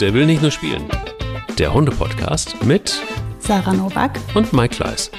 [0.00, 0.88] Der will nicht nur spielen.
[1.58, 3.02] Der Hunde-Podcast mit
[3.38, 5.10] Sarah Novak und Mike Kleiss.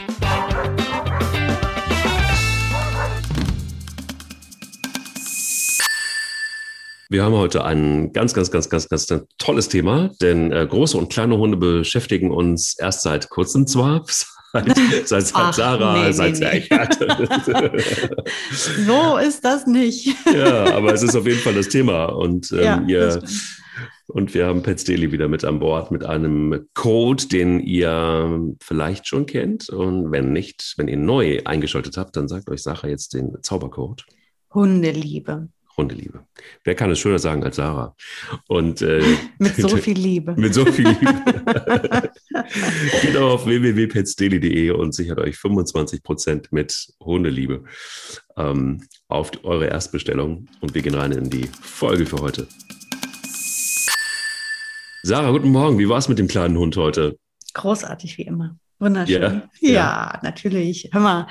[7.09, 9.07] Wir haben heute ein ganz, ganz, ganz, ganz, ganz
[9.37, 14.03] tolles Thema, denn äh, große und kleine Hunde beschäftigen uns erst seit kurzem zwar,
[14.51, 14.75] seit,
[15.05, 16.75] seit, seit Ach, Sarah, nee, seit nee, nee.
[18.87, 20.07] So ist das nicht.
[20.33, 23.21] ja, aber es ist auf jeden Fall das Thema und ähm, ja, ihr
[24.13, 29.07] und wir haben Pets Daily wieder mit an Bord mit einem Code, den ihr vielleicht
[29.07, 29.69] schon kennt.
[29.69, 34.05] Und wenn nicht, wenn ihr neu eingeschaltet habt, dann sagt euch Sarah jetzt den Zaubercode.
[34.53, 35.47] Hundeliebe.
[35.77, 36.25] Hundeliebe.
[36.65, 37.95] Wer kann es schöner sagen als Sarah?
[38.49, 39.01] Und, äh,
[39.39, 40.35] mit so viel Liebe.
[40.35, 42.11] mit so viel Liebe.
[43.01, 47.63] Geht auf www.petsdaily.de und sichert euch 25% mit Hundeliebe
[48.35, 50.47] ähm, auf eure Erstbestellung.
[50.59, 52.47] Und wir gehen rein in die Folge für heute.
[55.03, 55.79] Sarah, guten Morgen.
[55.79, 57.17] Wie war es mit dem kleinen Hund heute?
[57.55, 58.55] Großartig wie immer.
[58.77, 59.21] Wunderschön.
[59.21, 59.71] Ja, ja.
[59.71, 60.89] ja, natürlich.
[60.91, 61.27] Hör mal.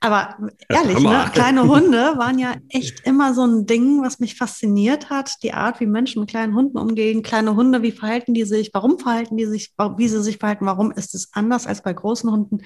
[0.00, 0.36] Aber
[0.68, 1.30] ehrlich, ne?
[1.32, 5.32] kleine Hunde waren ja echt immer so ein Ding, was mich fasziniert hat.
[5.42, 7.22] Die Art, wie Menschen mit kleinen Hunden umgehen.
[7.22, 8.70] Kleine Hunde, wie verhalten die sich?
[8.74, 9.72] Warum verhalten die sich?
[9.96, 10.66] Wie sie sich verhalten?
[10.66, 12.58] Warum ist es anders als bei großen Hunden?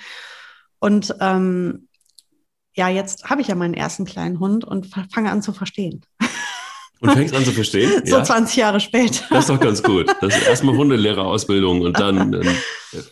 [0.81, 1.89] Und ähm,
[2.75, 6.05] ja, jetzt habe ich ja meinen ersten kleinen Hund und fange an zu verstehen.
[7.01, 7.91] Und fängst an zu verstehen?
[8.05, 8.25] so ja?
[8.25, 9.25] 20 Jahre später.
[9.31, 10.07] Das ist doch ganz gut.
[10.21, 12.45] Das ist erstmal Hundelehrerausbildung und dann äh,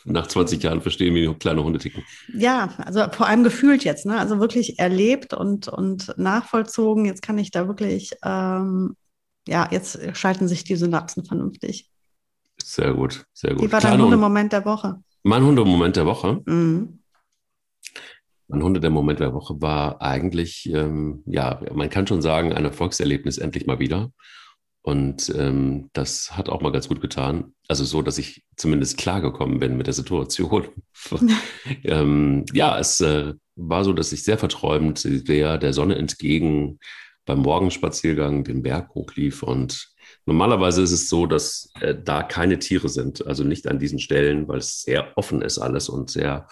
[0.04, 2.02] nach 20 Jahren verstehen, wie kleine Hunde ticken.
[2.34, 4.18] Ja, also vor allem gefühlt jetzt, ne?
[4.18, 7.04] Also wirklich erlebt und, und nachvollzogen.
[7.04, 8.96] Jetzt kann ich da wirklich, ähm,
[9.46, 11.88] ja, jetzt schalten sich die Synapsen vernünftig.
[12.62, 13.62] Sehr gut, sehr gut.
[13.62, 15.00] Wie war dein Hundemoment der Woche?
[15.22, 16.40] Mein Hundemoment der Woche?
[16.46, 17.00] Mhm.
[18.48, 23.38] Mein der Moment der Woche war eigentlich, ähm, ja, man kann schon sagen, ein Erfolgserlebnis
[23.38, 24.12] endlich mal wieder.
[24.82, 27.54] Und ähm, das hat auch mal ganz gut getan.
[27.66, 30.68] Also so, dass ich zumindest klargekommen bin mit der Situation.
[31.84, 36.78] ähm, ja, es äh, war so, dass ich sehr verträumt der, der Sonne entgegen
[37.24, 39.42] beim Morgenspaziergang den Berg hochlief.
[39.42, 39.88] Und
[40.24, 43.26] normalerweise ist es so, dass äh, da keine Tiere sind.
[43.26, 46.46] Also nicht an diesen Stellen, weil es sehr offen ist alles und sehr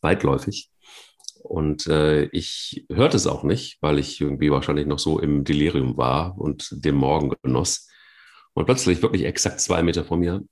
[0.00, 0.69] weitläufig.
[1.42, 5.96] Und äh, ich hörte es auch nicht, weil ich irgendwie wahrscheinlich noch so im Delirium
[5.96, 7.88] war und den Morgen genoss.
[8.52, 10.42] Und plötzlich, wirklich exakt zwei Meter vor mir,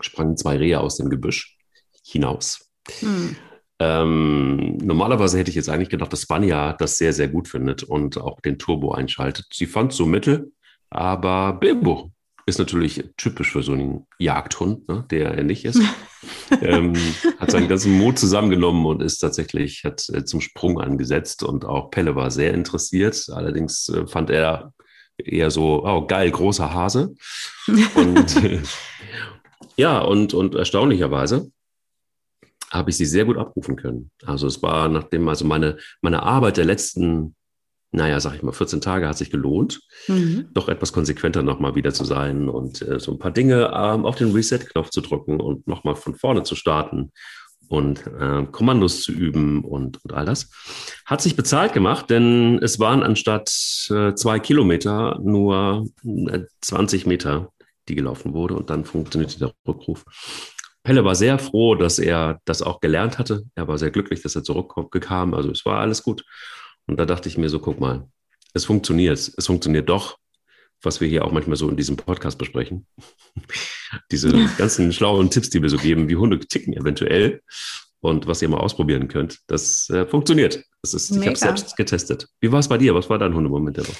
[0.00, 1.56] sprangen zwei Rehe aus dem Gebüsch
[2.04, 2.70] hinaus.
[3.00, 3.36] Hm.
[3.78, 8.18] Ähm, normalerweise hätte ich jetzt eigentlich gedacht, dass Spanja das sehr, sehr gut findet und
[8.18, 9.46] auch den Turbo einschaltet.
[9.52, 10.52] Sie fand so mittel,
[10.90, 12.13] aber Bilbo
[12.46, 15.80] ist natürlich typisch für so einen Jagdhund, ne, der er nicht ist.
[16.60, 16.94] ähm,
[17.38, 21.90] hat seinen ganzen Mut zusammengenommen und ist tatsächlich, hat äh, zum Sprung angesetzt und auch
[21.90, 23.26] Pelle war sehr interessiert.
[23.32, 24.72] Allerdings äh, fand er
[25.16, 27.14] eher so, oh geil, großer Hase.
[27.94, 28.60] Und äh,
[29.76, 31.50] ja, und, und erstaunlicherweise
[32.70, 34.10] habe ich sie sehr gut abrufen können.
[34.24, 37.36] Also es war nachdem, also meine, meine Arbeit der letzten
[37.94, 40.48] naja, sag ich mal, 14 Tage hat sich gelohnt, mhm.
[40.52, 44.16] doch etwas konsequenter nochmal wieder zu sein und äh, so ein paar Dinge ähm, auf
[44.16, 47.12] den Reset-Knopf zu drücken und nochmal von vorne zu starten
[47.68, 50.50] und äh, Kommandos zu üben und, und all das.
[51.06, 53.48] Hat sich bezahlt gemacht, denn es waren anstatt
[53.90, 55.86] äh, zwei Kilometer nur
[56.60, 57.52] 20 äh, Meter,
[57.88, 60.04] die gelaufen wurde und dann funktionierte der Rückruf.
[60.82, 63.44] Pelle war sehr froh, dass er das auch gelernt hatte.
[63.54, 65.32] Er war sehr glücklich, dass er zurückkam.
[65.32, 66.24] Also es war alles gut.
[66.86, 68.08] Und da dachte ich mir so, guck mal,
[68.52, 69.32] es funktioniert.
[69.36, 70.18] Es funktioniert doch,
[70.82, 72.86] was wir hier auch manchmal so in diesem Podcast besprechen.
[74.10, 77.42] Diese ganzen schlauen Tipps, die wir so geben, wie Hunde ticken eventuell
[78.00, 80.62] und was ihr mal ausprobieren könnt, das äh, funktioniert.
[80.82, 82.28] Das ist, ich habe selbst getestet.
[82.40, 82.94] Wie war es bei dir?
[82.94, 83.96] Was war dein Hundemoment der Woche?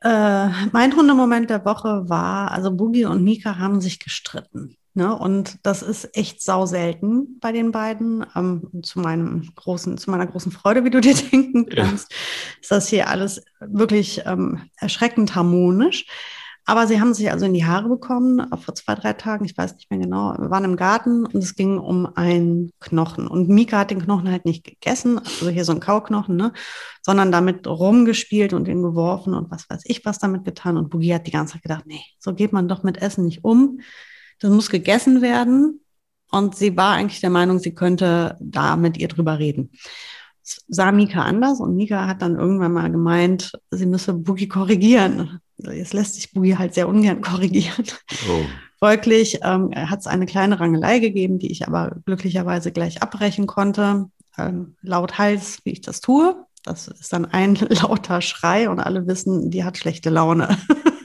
[0.00, 4.76] Äh, mein Hundemoment der Woche war, also Boogie und Mika haben sich gestritten.
[4.98, 5.16] Ne?
[5.16, 8.26] Und das ist echt sau selten bei den beiden.
[8.34, 12.18] Ähm, zu, meinem großen, zu meiner großen Freude, wie du dir denken kannst, ja.
[12.60, 16.04] ist das hier alles wirklich ähm, erschreckend harmonisch.
[16.64, 19.76] Aber sie haben sich also in die Haare bekommen vor zwei, drei Tagen, ich weiß
[19.76, 20.34] nicht mehr genau.
[20.36, 23.28] Wir waren im Garten und es ging um einen Knochen.
[23.28, 26.52] Und Mika hat den Knochen halt nicht gegessen, also hier so ein Kauknochen, ne?
[27.02, 30.76] sondern damit rumgespielt und ihn geworfen und was weiß ich was damit getan.
[30.76, 33.44] Und Boogie hat die ganze Zeit gedacht, nee, so geht man doch mit Essen nicht
[33.44, 33.78] um
[34.40, 35.80] das muss gegessen werden.
[36.30, 39.70] Und sie war eigentlich der Meinung, sie könnte da mit ihr drüber reden.
[40.42, 45.40] Das sah Mika anders und Mika hat dann irgendwann mal gemeint, sie müsse Boogie korrigieren.
[45.56, 47.84] Jetzt lässt sich Boogie halt sehr ungern korrigieren.
[48.30, 48.44] Oh.
[48.78, 54.06] Folglich ähm, hat es eine kleine Rangelei gegeben, die ich aber glücklicherweise gleich abbrechen konnte.
[54.36, 56.46] Ähm, laut Hals, wie ich das tue.
[56.62, 60.56] Das ist dann ein lauter Schrei und alle wissen, die hat schlechte Laune.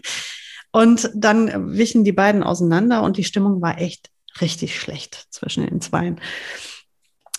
[0.74, 4.10] Und dann wichen die beiden auseinander und die Stimmung war echt
[4.42, 6.20] richtig schlecht zwischen den Zweien.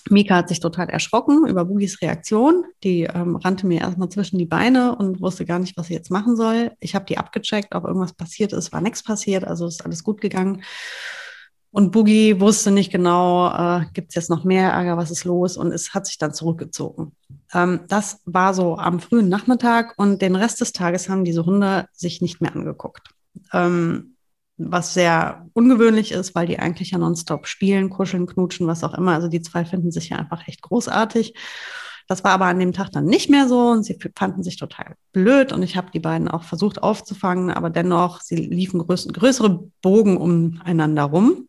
[0.08, 2.64] Mika hat sich total erschrocken über Bugis Reaktion.
[2.84, 6.12] Die ähm, rannte mir erstmal zwischen die Beine und wusste gar nicht, was sie jetzt
[6.12, 6.72] machen soll.
[6.78, 8.72] Ich habe die abgecheckt, ob irgendwas passiert ist.
[8.72, 10.62] War nichts passiert, also ist alles gut gegangen.
[11.72, 15.56] Und Boogie wusste nicht genau, äh, gibt es jetzt noch mehr Ärger, was ist los?
[15.56, 17.16] Und es hat sich dann zurückgezogen.
[17.52, 21.88] Ähm, das war so am frühen Nachmittag und den Rest des Tages haben diese Hunde
[21.92, 23.13] sich nicht mehr angeguckt.
[23.52, 24.14] Ähm,
[24.56, 29.12] was sehr ungewöhnlich ist, weil die eigentlich ja nonstop spielen, kuscheln, knutschen, was auch immer.
[29.12, 31.34] Also die zwei finden sich ja einfach echt großartig.
[32.06, 34.94] Das war aber an dem Tag dann nicht mehr so und sie fanden sich total
[35.12, 39.70] blöd und ich habe die beiden auch versucht aufzufangen, aber dennoch, sie liefen größ größere
[39.80, 41.48] Bogen umeinander rum.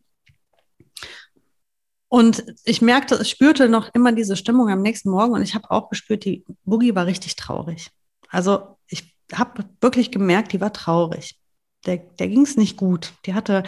[2.07, 5.69] Und ich merkte, ich spürte noch immer diese Stimmung am nächsten Morgen und ich habe
[5.71, 7.91] auch gespürt, die Boogie war richtig traurig.
[8.29, 11.37] Also ich habe wirklich gemerkt, die war traurig.
[11.85, 13.13] Der, der ging es nicht gut.
[13.25, 13.63] Die hatte,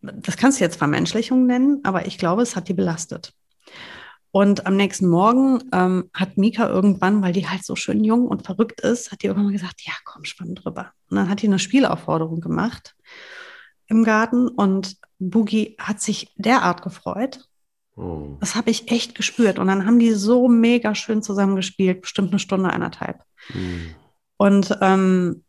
[0.00, 3.32] das kannst du jetzt Vermenschlichung nennen, aber ich glaube, es hat die belastet.
[4.30, 8.44] Und am nächsten Morgen ähm, hat Mika irgendwann, weil die halt so schön jung und
[8.44, 10.90] verrückt ist, hat die irgendwann gesagt, ja, komm, spann drüber.
[11.08, 12.96] Und dann hat die eine Spielaufforderung gemacht
[13.86, 17.46] im Garten und Boogie hat sich derart gefreut,
[17.96, 18.36] Oh.
[18.40, 19.58] Das habe ich echt gespürt.
[19.58, 23.20] Und dann haben die so mega schön zusammengespielt, bestimmt eine Stunde, eineinhalb.
[23.52, 23.94] Mhm.
[24.36, 25.43] Und, ähm,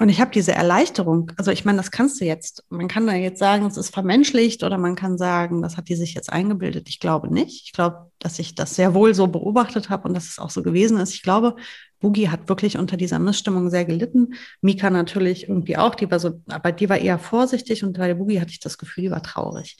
[0.00, 3.12] und ich habe diese Erleichterung, also ich meine, das kannst du jetzt, man kann da
[3.12, 6.88] jetzt sagen, es ist vermenschlicht oder man kann sagen, das hat die sich jetzt eingebildet.
[6.88, 7.66] Ich glaube nicht.
[7.66, 10.62] Ich glaube, dass ich das sehr wohl so beobachtet habe und dass es auch so
[10.62, 11.12] gewesen ist.
[11.12, 11.54] Ich glaube,
[12.00, 14.32] Boogie hat wirklich unter dieser Missstimmung sehr gelitten.
[14.62, 18.40] Mika natürlich irgendwie auch, die war so, aber die war eher vorsichtig und bei Boogie
[18.40, 19.76] hatte ich das Gefühl, die war traurig.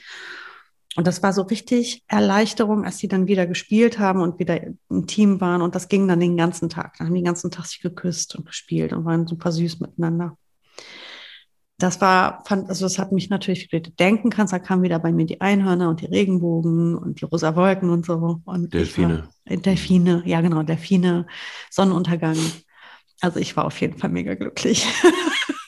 [0.97, 4.61] Und das war so richtig Erleichterung, als sie dann wieder gespielt haben und wieder
[4.91, 5.63] ein Team waren.
[5.63, 6.97] Und das ging dann den ganzen Tag.
[6.99, 10.37] Dann haben die den ganzen Tag sich geküsst und gespielt und waren super süß miteinander.
[11.79, 15.25] Das war, fand, also das hat mich natürlich, denken kannst, da kamen wieder bei mir
[15.25, 18.43] die Einhörner und die Regenbogen und die rosa Wolken und so.
[18.45, 19.29] Und Delfine.
[19.47, 21.27] War, Delfine, ja genau, Delfine,
[21.71, 22.37] Sonnenuntergang.
[23.21, 24.87] Also ich war auf jeden Fall mega glücklich.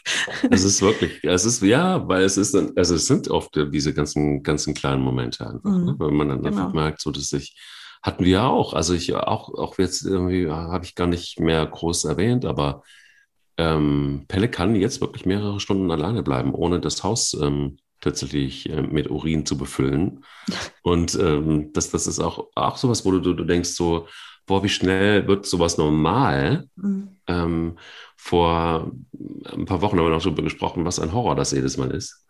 [0.50, 4.42] es ist wirklich, es ist, ja, weil es ist also es sind oft diese ganzen,
[4.42, 5.78] ganzen kleinen Momente einfach, ne?
[5.78, 5.84] mhm.
[5.84, 5.94] ne?
[5.98, 6.56] weil man dann genau.
[6.56, 7.56] einfach merkt, so dass sich,
[8.02, 11.64] hatten wir ja auch, also ich auch, auch jetzt irgendwie habe ich gar nicht mehr
[11.64, 12.82] groß erwähnt, aber
[13.58, 18.82] ähm, Pelle kann jetzt wirklich mehrere Stunden alleine bleiben, ohne das Haus ähm, tatsächlich äh,
[18.82, 20.24] mit Urin zu befüllen.
[20.82, 24.08] Und ähm, das, das ist auch, auch sowas, wo du, du denkst so,
[24.46, 26.68] boah, wie schnell wird sowas normal?
[26.76, 27.08] Mhm.
[27.26, 27.78] Ähm,
[28.16, 28.92] vor
[29.52, 32.26] ein paar Wochen haben wir noch darüber gesprochen, was ein Horror das jedes Mal ist.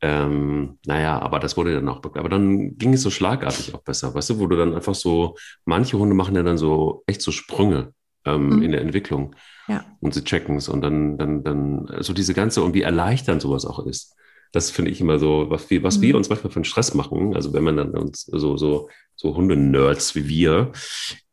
[0.00, 4.14] Ähm, naja, aber das wurde dann auch, aber dann ging es so schlagartig auch besser,
[4.14, 7.32] weißt du, wo du dann einfach so, manche Hunde machen ja dann so echt so
[7.32, 7.94] Sprünge
[8.24, 8.62] ähm, mhm.
[8.62, 9.34] in der Entwicklung.
[9.66, 9.84] Ja.
[10.00, 13.64] Und sie checken es und dann, dann, dann, so diese ganze und wie erleichternd sowas
[13.64, 14.14] auch ist.
[14.54, 16.02] Das finde ich immer so, was wir, was mhm.
[16.02, 17.34] wir uns manchmal für einen Stress machen.
[17.34, 20.70] Also wenn man dann uns so, so, so Hunde-Nerds wie wir,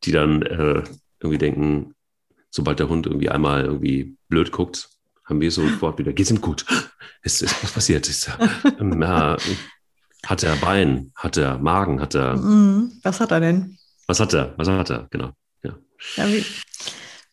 [0.03, 0.83] die dann äh,
[1.19, 1.93] irgendwie denken,
[2.49, 4.89] sobald der Hund irgendwie einmal irgendwie blöd guckt,
[5.23, 6.65] haben wir sofort wieder, geht's ihm gut?
[7.21, 8.09] Ist, ist was passiert?
[8.09, 8.31] Ist,
[8.79, 9.37] ähm, ja,
[10.25, 11.11] hat er Bein?
[11.13, 12.01] Hat er Magen?
[12.01, 12.35] Hat er.
[12.35, 12.93] Mhm.
[13.03, 13.77] Was hat er denn?
[14.07, 14.55] Was hat er?
[14.57, 15.07] Was hat er?
[15.11, 15.29] Genau.
[15.61, 15.77] Ja.
[16.15, 16.43] ja wie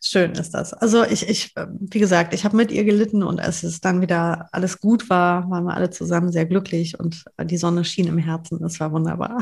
[0.01, 0.73] schön ist das.
[0.73, 4.47] Also ich, ich, wie gesagt, ich habe mit ihr gelitten und als es dann wieder
[4.51, 8.59] alles gut war, waren wir alle zusammen sehr glücklich und die Sonne schien im Herzen.
[8.59, 9.39] Das war wunderbar.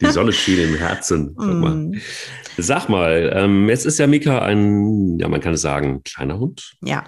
[0.00, 1.34] Die Sonne schien im Herzen.
[1.38, 2.00] Sag mal, mm.
[2.56, 6.74] Sag mal ähm, jetzt ist ja Mika ein, ja, man kann es sagen, kleiner Hund.
[6.82, 7.04] Ja.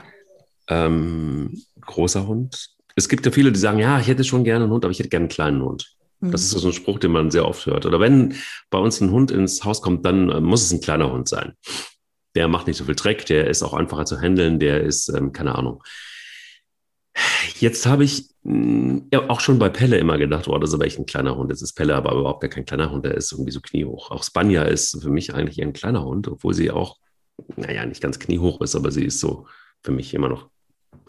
[0.69, 2.71] Ähm, großer Hund.
[2.97, 4.99] Es gibt ja viele, die sagen, ja, ich hätte schon gerne einen Hund, aber ich
[4.99, 5.95] hätte gerne einen kleinen Hund.
[6.21, 6.33] Mhm.
[6.33, 7.87] Das ist so ein Spruch, den man sehr oft hört.
[7.87, 8.35] Oder wenn
[8.71, 11.55] bei uns ein Hund ins Haus kommt, dann äh, muss es ein kleiner Hund sein.
[12.35, 15.33] Der macht nicht so viel Dreck, der ist auch einfacher zu handeln, der ist, ähm,
[15.33, 15.83] keine Ahnung,
[17.59, 20.75] Jetzt habe ich mh, hm, ja auch schon bei Pelle immer gedacht, oh, das ist
[20.75, 21.51] aber echt ein kleiner Hund.
[21.51, 24.11] Jetzt ist Pelle aber überhaupt gar kein kleiner Hund, der ist irgendwie so kniehoch.
[24.11, 26.99] Auch Spanja ist für mich eigentlich ein kleiner Hund, obwohl sie auch,
[27.57, 29.47] naja, nicht ganz kniehoch ist, aber sie ist so
[29.83, 30.51] für mich immer noch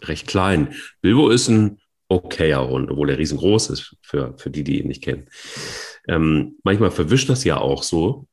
[0.02, 0.74] recht klein.
[1.00, 5.02] Bilbo ist ein okayer Hund, obwohl er riesengroß ist, für, für die, die ihn nicht
[5.02, 5.28] kennen.
[6.08, 8.26] Ähm, manchmal verwischt das ja auch so,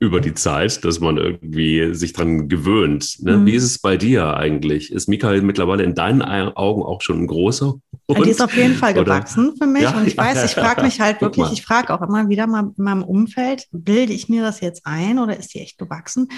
[0.00, 3.18] über die Zeit, dass man irgendwie sich dran gewöhnt.
[3.20, 3.36] Ne?
[3.36, 3.46] Mhm.
[3.46, 4.90] Wie ist es bei dir eigentlich?
[4.90, 7.74] Ist Michael mittlerweile in deinen Augen auch schon ein großer?
[8.08, 8.26] Hund?
[8.26, 9.56] Die ist auf jeden Fall gewachsen Oder?
[9.58, 9.82] für mich.
[9.82, 12.72] Ja, und ich weiß, ich frage mich halt wirklich, ich frage auch immer wieder mal
[12.76, 16.28] in meinem Umfeld, bilde ich mir das jetzt ein oder ist die echt gewachsen?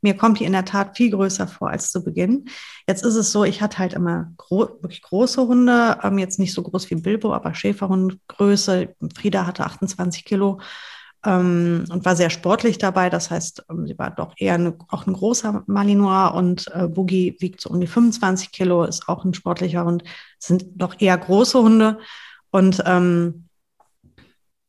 [0.00, 2.46] Mir kommt die in der Tat viel größer vor als zu Beginn.
[2.88, 6.54] Jetzt ist es so, ich hatte halt immer gro wirklich große Hunde, ähm, jetzt nicht
[6.54, 8.94] so groß wie Bilbo, aber Schäferhundgröße.
[9.14, 10.58] Frieda hatte 28 Kilo
[11.24, 13.10] ähm, und war sehr sportlich dabei.
[13.10, 17.36] Das heißt, ähm, sie war doch eher eine, auch ein großer Malinois und äh, Boogie
[17.40, 20.04] wiegt so um die 25 Kilo, ist auch ein sportlicher Hund.
[20.38, 21.98] sind doch eher große Hunde
[22.50, 23.46] und ähm,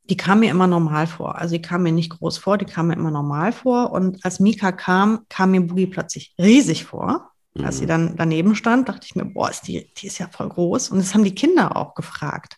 [0.10, 1.38] die kam mir immer normal vor.
[1.38, 3.92] Also die kam mir nicht groß vor, die kam mir immer normal vor.
[3.92, 7.32] Und als Mika kam, kam mir Boogie plötzlich riesig vor.
[7.54, 7.66] Mhm.
[7.66, 7.90] Als sie mhm.
[7.90, 10.90] dann daneben stand, dachte ich mir, boah, ist die, die ist ja voll groß.
[10.90, 12.58] Und das haben die Kinder auch gefragt.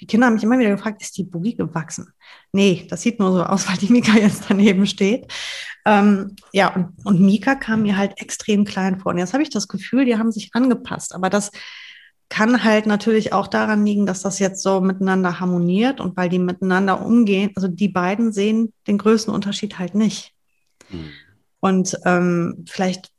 [0.00, 2.12] Die Kinder haben mich immer wieder gefragt, ist die Boogie gewachsen?
[2.52, 5.32] Nee, das sieht nur so aus, weil die Mika jetzt daneben steht.
[5.84, 9.12] Ähm, ja, und, und Mika kam mir halt extrem klein vor.
[9.12, 11.14] Und jetzt habe ich das Gefühl, die haben sich angepasst.
[11.14, 11.50] Aber das
[12.28, 16.40] kann halt natürlich auch daran liegen, dass das jetzt so miteinander harmoniert und weil die
[16.40, 17.52] miteinander umgehen.
[17.54, 20.32] Also die beiden sehen den größten Unterschied halt nicht.
[20.90, 21.10] Mhm.
[21.60, 23.12] Und ähm, vielleicht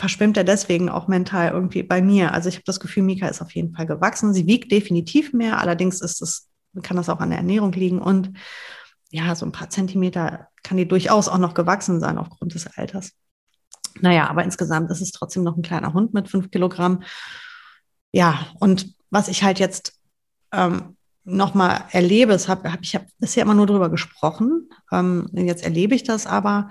[0.00, 2.32] verschwimmt er deswegen auch mental irgendwie bei mir.
[2.32, 4.32] Also ich habe das Gefühl, Mika ist auf jeden Fall gewachsen.
[4.32, 6.48] Sie wiegt definitiv mehr, allerdings ist es,
[6.82, 8.32] kann das auch an der Ernährung liegen und
[9.10, 13.12] ja, so ein paar Zentimeter kann die durchaus auch noch gewachsen sein aufgrund des Alters.
[14.00, 17.02] Naja, aber insgesamt ist es trotzdem noch ein kleiner Hund mit fünf Kilogramm.
[18.12, 20.00] Ja, und was ich halt jetzt
[20.52, 25.62] ähm, nochmal erlebe, das hab, hab, ich habe bisher immer nur darüber gesprochen, ähm, jetzt
[25.62, 26.70] erlebe ich das aber,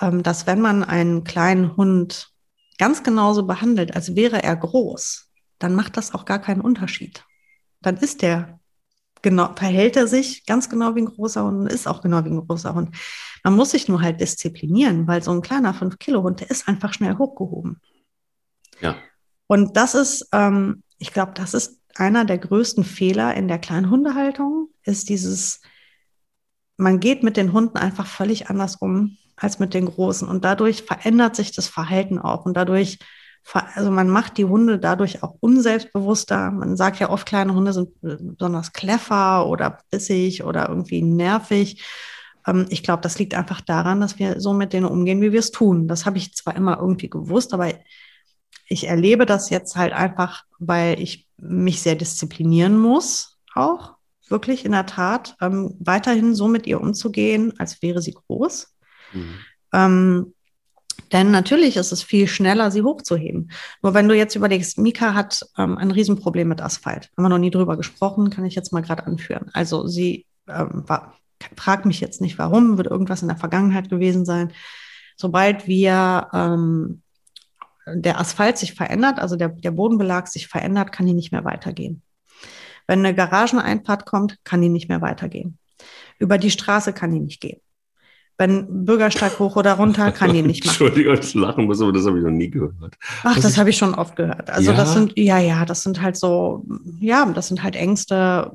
[0.00, 2.31] ähm, dass wenn man einen kleinen Hund
[2.82, 7.24] ganz genauso behandelt, als wäre er groß, dann macht das auch gar keinen Unterschied.
[7.80, 8.58] Dann ist der
[9.22, 12.30] genau, verhält er sich ganz genau wie ein großer Hund und ist auch genau wie
[12.30, 12.96] ein großer Hund.
[13.44, 17.18] Man muss sich nur halt disziplinieren, weil so ein kleiner 5-Kilo-Hund, der ist einfach schnell
[17.18, 17.80] hochgehoben.
[18.80, 18.96] Ja.
[19.46, 23.90] Und das ist, ähm, ich glaube, das ist einer der größten Fehler in der kleinen
[23.90, 25.60] Hundehaltung, ist dieses,
[26.76, 30.28] man geht mit den Hunden einfach völlig anders um als mit den Großen.
[30.28, 32.44] Und dadurch verändert sich das Verhalten auch.
[32.46, 32.98] Und dadurch,
[33.74, 36.50] also man macht die Hunde dadurch auch unselbstbewusster.
[36.50, 41.82] Man sagt ja oft, kleine Hunde sind besonders clever oder bissig oder irgendwie nervig.
[42.46, 45.40] Ähm, ich glaube, das liegt einfach daran, dass wir so mit denen umgehen, wie wir
[45.40, 45.88] es tun.
[45.88, 47.72] Das habe ich zwar immer irgendwie gewusst, aber
[48.68, 53.94] ich erlebe das jetzt halt einfach, weil ich mich sehr disziplinieren muss, auch
[54.28, 58.74] wirklich in der Tat, ähm, weiterhin so mit ihr umzugehen, als wäre sie groß.
[59.12, 59.38] Mhm.
[59.72, 60.34] Ähm,
[61.12, 63.50] denn natürlich ist es viel schneller, sie hochzuheben.
[63.82, 67.10] Nur wenn du jetzt überlegst, Mika hat ähm, ein Riesenproblem mit Asphalt.
[67.16, 69.50] Haben wir noch nie drüber gesprochen, kann ich jetzt mal gerade anführen.
[69.52, 71.18] Also sie ähm, war,
[71.56, 74.52] frag mich jetzt nicht warum, wird irgendwas in der Vergangenheit gewesen sein.
[75.16, 77.02] Sobald wir ähm,
[77.86, 82.02] der Asphalt sich verändert, also der, der Bodenbelag sich verändert, kann die nicht mehr weitergehen.
[82.86, 85.58] Wenn eine Garageneinfahrt kommt, kann die nicht mehr weitergehen.
[86.18, 87.60] Über die Straße kann die nicht gehen
[88.42, 90.86] wenn Bürgersteig hoch oder runter, kann die nicht machen.
[90.86, 92.98] Entschuldigung, ich lachen muss, aber das habe ich noch nie gehört.
[93.22, 94.50] Ach, das, das habe ich schon oft gehört.
[94.50, 94.76] Also ja?
[94.76, 96.66] das sind, ja, ja, das sind halt so,
[96.98, 98.50] ja, das sind halt Ängste.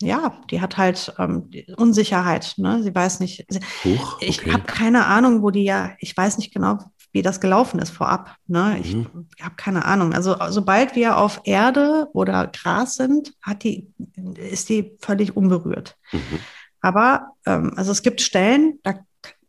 [0.00, 2.54] Ja, die hat halt ähm, Unsicherheit.
[2.56, 2.82] Ne?
[2.82, 3.46] Sie weiß nicht.
[3.84, 4.26] Huch, okay.
[4.26, 6.78] Ich habe keine Ahnung, wo die ja, ich weiß nicht genau,
[7.12, 8.34] wie das gelaufen ist vorab.
[8.48, 8.80] Ne?
[8.82, 9.28] Ich, mhm.
[9.40, 10.12] habe keine Ahnung.
[10.12, 13.92] Also sobald wir auf Erde oder Gras sind, hat die,
[14.34, 15.96] ist die völlig unberührt.
[16.10, 16.40] Mhm.
[16.82, 18.94] Aber ähm, also es gibt Stellen, da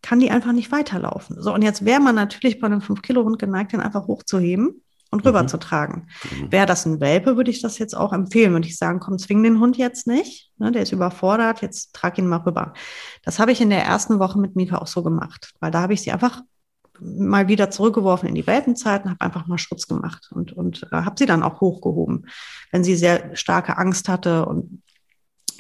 [0.02, 1.42] kann die einfach nicht weiterlaufen.
[1.42, 4.82] So, und jetzt wäre man natürlich bei einem 5-Kilo-Hund geneigt, den einfach hochzuheben
[5.14, 6.10] und rüberzutragen.
[6.30, 6.52] Mhm.
[6.52, 8.52] Wäre das ein Welpe, würde ich das jetzt auch empfehlen.
[8.52, 10.52] Würde ich sagen, komm, zwing den Hund jetzt nicht.
[10.58, 12.74] Ne, der ist überfordert, jetzt trag ihn mal rüber.
[13.24, 15.94] Das habe ich in der ersten Woche mit Mika auch so gemacht, weil da habe
[15.94, 16.42] ich sie einfach
[17.00, 20.96] mal wieder zurückgeworfen in die Welpenzeit und habe einfach mal Schutz gemacht und, und äh,
[20.96, 22.28] habe sie dann auch hochgehoben,
[22.72, 24.46] wenn sie sehr starke Angst hatte.
[24.46, 24.82] Und,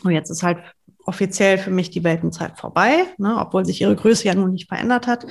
[0.04, 0.60] und jetzt ist halt
[1.06, 5.08] offiziell für mich die Welpenzeit vorbei, ne, obwohl sich ihre Größe ja nun nicht verändert
[5.08, 5.26] hat.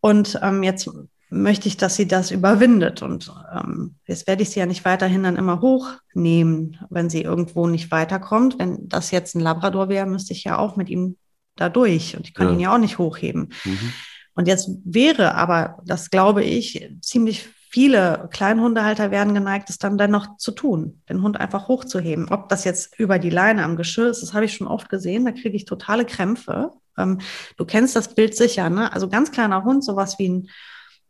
[0.00, 0.88] Und ähm, jetzt
[1.32, 3.02] möchte ich, dass sie das überwindet.
[3.02, 7.66] Und ähm, jetzt werde ich sie ja nicht weiterhin dann immer hochnehmen, wenn sie irgendwo
[7.66, 8.58] nicht weiterkommt.
[8.58, 11.16] Wenn das jetzt ein Labrador wäre, müsste ich ja auch mit ihm
[11.56, 12.16] da durch.
[12.16, 12.52] Und ich kann ja.
[12.52, 13.52] ihn ja auch nicht hochheben.
[13.64, 13.92] Mhm.
[14.34, 20.36] Und jetzt wäre aber, das glaube ich, ziemlich viele Kleinhundehalter werden geneigt, es dann dennoch
[20.36, 22.28] zu tun, den Hund einfach hochzuheben.
[22.28, 25.24] Ob das jetzt über die Leine am Geschirr ist, das habe ich schon oft gesehen,
[25.24, 26.70] da kriege ich totale Krämpfe.
[26.98, 27.20] Ähm,
[27.56, 28.92] du kennst das Bild sicher, ne?
[28.92, 30.50] Also ganz kleiner Hund, sowas wie ein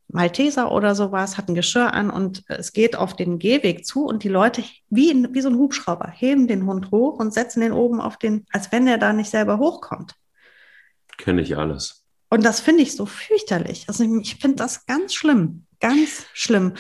[0.06, 4.22] Malteser oder sowas, hat ein Geschirr an und es geht auf den Gehweg zu und
[4.22, 7.72] die Leute, wie, in, wie so ein Hubschrauber, heben den Hund hoch und setzen den
[7.72, 10.14] oben auf den, als wenn der da nicht selber hochkommt.
[11.18, 12.04] Kenne ich alles.
[12.30, 13.86] Und das finde ich so fürchterlich.
[13.88, 15.66] Also ich finde das ganz schlimm.
[15.82, 16.74] Ganz schlimm.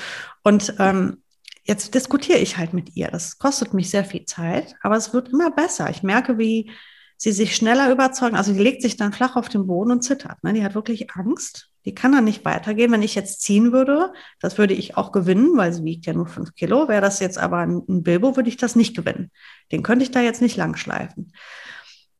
[0.44, 1.22] Und ähm,
[1.64, 3.08] jetzt diskutiere ich halt mit ihr.
[3.08, 5.90] Das kostet mich sehr viel Zeit, aber es wird immer besser.
[5.90, 6.70] Ich merke, wie
[7.16, 8.36] sie sich schneller überzeugen.
[8.36, 10.42] Also die legt sich dann flach auf den Boden und zittert.
[10.44, 10.52] Ne?
[10.52, 11.68] Die hat wirklich Angst.
[11.84, 12.92] Die kann dann nicht weitergehen.
[12.92, 16.26] Wenn ich jetzt ziehen würde, das würde ich auch gewinnen, weil sie wiegt ja nur
[16.26, 16.86] fünf Kilo.
[16.86, 19.32] Wäre das jetzt aber ein, Bilbo, würde ich das nicht gewinnen.
[19.72, 21.32] Den könnte ich da jetzt nicht langschleifen.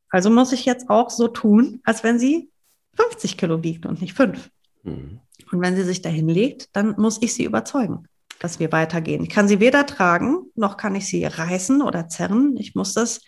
[0.09, 2.51] Also muss ich jetzt auch so tun, als wenn sie
[2.97, 4.51] 50 Kilo wiegt und nicht 5.
[4.83, 5.21] Mhm.
[5.53, 8.09] Und wenn sie sich dahin legt, dann muss ich sie überzeugen,
[8.41, 9.23] dass wir weitergehen.
[9.23, 12.57] Ich kann sie weder tragen, noch kann ich sie reißen oder zerren.
[12.59, 13.21] Ich muss das,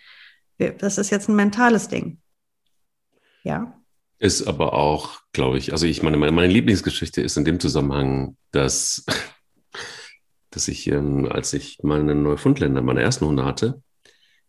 [0.58, 2.18] das ist jetzt ein mentales Ding.
[3.42, 3.78] Ja.
[4.18, 9.04] Ist aber auch, glaube ich, also ich meine, meine, Lieblingsgeschichte ist in dem Zusammenhang, dass,
[10.50, 13.82] dass ich, ähm, als ich meine Neufundländer, meine ersten Hunde hatte,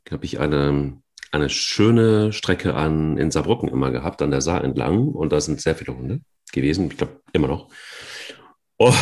[0.10, 1.02] habe ich eine,
[1.32, 5.10] eine schöne Strecke an, in Saarbrücken immer gehabt, an der Saar entlang.
[5.10, 6.22] Und da sind sehr viele Hunde
[6.52, 7.70] gewesen, ich glaube immer noch.
[8.78, 8.94] Oh,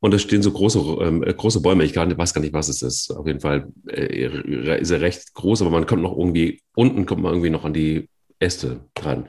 [0.00, 1.84] und da stehen so große, ähm, große Bäume.
[1.84, 3.10] Ich nicht, weiß gar nicht, was es ist.
[3.10, 7.22] Auf jeden Fall äh, ist er recht groß, aber man kommt noch irgendwie, unten kommt
[7.22, 8.08] man irgendwie noch an die
[8.38, 9.26] Äste dran.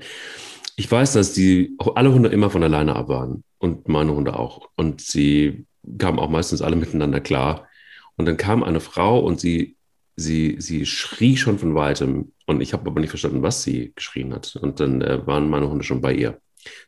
[0.75, 4.70] Ich weiß, dass die alle Hunde immer von alleine ab waren und meine Hunde auch.
[4.75, 5.65] Und sie
[5.98, 7.68] kamen auch meistens alle miteinander klar.
[8.15, 9.75] Und dann kam eine Frau und sie,
[10.15, 12.32] sie, sie schrie schon von weitem.
[12.46, 14.56] Und ich habe aber nicht verstanden, was sie geschrien hat.
[14.56, 16.39] Und dann äh, waren meine Hunde schon bei ihr.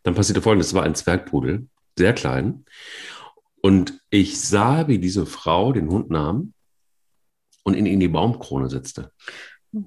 [0.04, 2.66] Dann passierte Folgendes: Es war ein Zwergpudel, sehr klein.
[3.62, 6.54] Und ich sah, wie diese Frau den Hund nahm
[7.64, 9.12] und ihn in die Baumkrone setzte
[9.72, 9.82] ja.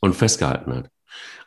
[0.00, 0.90] und festgehalten hat.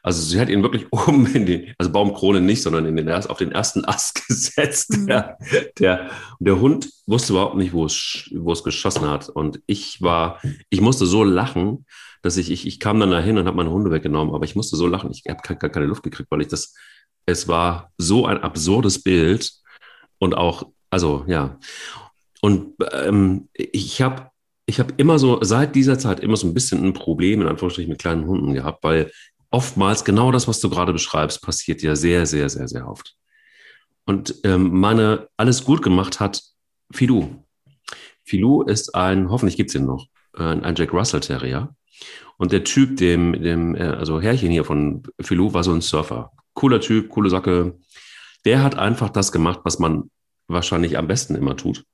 [0.02, 3.38] Also sie hat ihn wirklich oben in die, also Baumkrone nicht, sondern in den, auf
[3.38, 4.98] den ersten Ast gesetzt.
[4.98, 5.08] Mhm.
[5.08, 5.38] Der,
[5.78, 9.30] der, der Hund wusste überhaupt nicht, wo es, wo es geschossen hat.
[9.30, 11.86] Und ich war, ich musste so lachen,
[12.22, 14.76] dass ich, ich, ich kam dann dahin und habe meine Hunde weggenommen, aber ich musste
[14.76, 16.76] so lachen, ich habe gar keine Luft gekriegt, weil ich das,
[17.30, 19.54] es war so ein absurdes Bild
[20.18, 21.60] und auch, also ja.
[22.42, 24.32] Und ähm, ich habe
[24.70, 27.90] ich habe immer so, seit dieser Zeit immer so ein bisschen ein Problem, in Anführungsstrichen,
[27.90, 29.12] mit kleinen Hunden gehabt, weil
[29.50, 33.16] oftmals genau das, was du gerade beschreibst, passiert ja sehr, sehr, sehr, sehr oft.
[34.06, 36.44] Und ähm, meine alles gut gemacht hat
[36.92, 37.44] Filou.
[38.24, 40.06] Filou ist ein, hoffentlich gibt es ihn noch,
[40.38, 41.76] äh, ein Jack Russell Terrier.
[42.38, 46.32] Und der Typ, dem, dem äh, also Herrchen hier von Filou, war so ein Surfer.
[46.60, 47.80] Cooler Typ, coole Sacke.
[48.44, 50.12] Der hat einfach das gemacht, was man
[50.50, 51.86] wahrscheinlich am besten immer tut.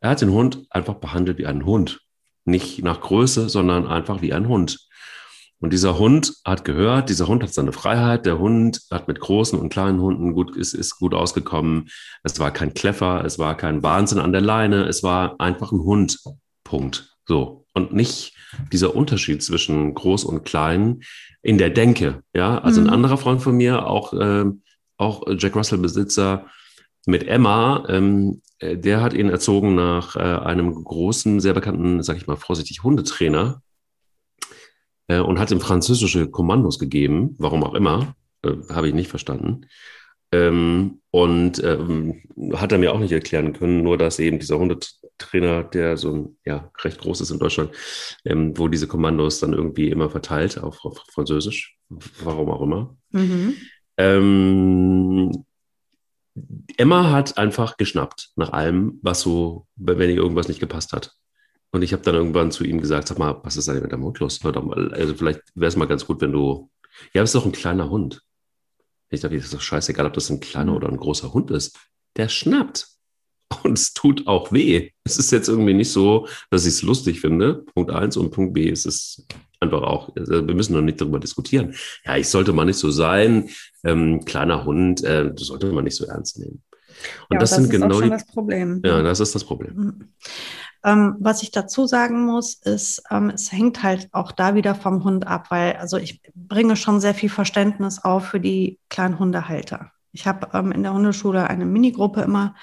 [0.00, 2.00] Er hat den Hund einfach behandelt wie einen Hund.
[2.44, 4.88] Nicht nach Größe, sondern einfach wie ein Hund.
[5.60, 8.26] Und dieser Hund hat gehört, dieser Hund hat seine Freiheit.
[8.26, 11.88] Der Hund hat mit großen und kleinen Hunden gut, ist, ist gut ausgekommen.
[12.24, 15.84] Es war kein Kleffer, es war kein Wahnsinn an der Leine, es war einfach ein
[15.84, 16.18] Hund.
[16.64, 17.16] Punkt.
[17.24, 17.66] So.
[17.72, 18.34] Und nicht
[18.72, 21.02] dieser Unterschied zwischen groß und klein
[21.46, 22.24] in der Denke.
[22.34, 22.88] Ja, also mhm.
[22.88, 24.46] ein anderer Freund von mir, auch, äh,
[24.96, 26.46] auch Jack Russell Besitzer
[27.06, 32.16] mit Emma, ähm, äh, der hat ihn erzogen nach äh, einem großen, sehr bekannten, sag
[32.16, 33.62] ich mal vorsichtig, Hundetrainer,
[35.06, 39.66] äh, und hat ihm französische Kommandos gegeben, warum auch immer, äh, habe ich nicht verstanden.
[40.32, 42.22] Ähm, und ähm,
[42.54, 46.36] hat er mir auch nicht erklären können, nur dass eben dieser Hundetrainer, der so ein,
[46.44, 47.70] ja, recht groß ist in Deutschland,
[48.24, 51.78] ähm, wo diese Kommandos dann irgendwie immer verteilt auf, auf Französisch,
[52.22, 52.96] warum auch immer.
[53.12, 53.54] Mhm.
[53.96, 55.44] Ähm,
[56.76, 61.14] Emma hat einfach geschnappt nach allem, was so, wenn ihr irgendwas nicht gepasst hat.
[61.70, 64.04] Und ich habe dann irgendwann zu ihm gesagt, sag mal, was ist eigentlich mit deinem
[64.04, 64.40] Hund los?
[64.42, 66.70] Hör doch mal, also vielleicht wäre es mal ganz gut, wenn du,
[67.12, 68.22] ja, das ist doch ein kleiner Hund.
[69.10, 71.78] Ich dachte, das ist doch scheißegal, ob das ein kleiner oder ein großer Hund ist.
[72.16, 72.88] Der schnappt.
[73.62, 74.90] Und es tut auch weh.
[75.04, 77.64] Es ist jetzt irgendwie nicht so, dass ich es lustig finde.
[77.74, 79.26] Punkt eins und Punkt B ist es
[79.60, 80.14] einfach auch.
[80.16, 81.74] Also wir müssen noch nicht darüber diskutieren.
[82.04, 83.48] Ja, ich sollte mal nicht so sein.
[83.84, 86.62] Ähm, kleiner Hund, äh, das sollte man nicht so ernst nehmen.
[87.28, 88.80] Und ja, das, das, sind genau die, das Problem.
[88.84, 90.08] Ja, das ist das Problem.
[90.84, 95.04] Ähm, was ich dazu sagen muss, ist, ähm, es hängt halt auch da wieder vom
[95.04, 99.90] Hund ab, weil also ich bringe schon sehr viel Verständnis auf für die kleinen Hundehalter.
[100.12, 102.54] Ich habe ähm, in der Hundeschule eine Minigruppe immer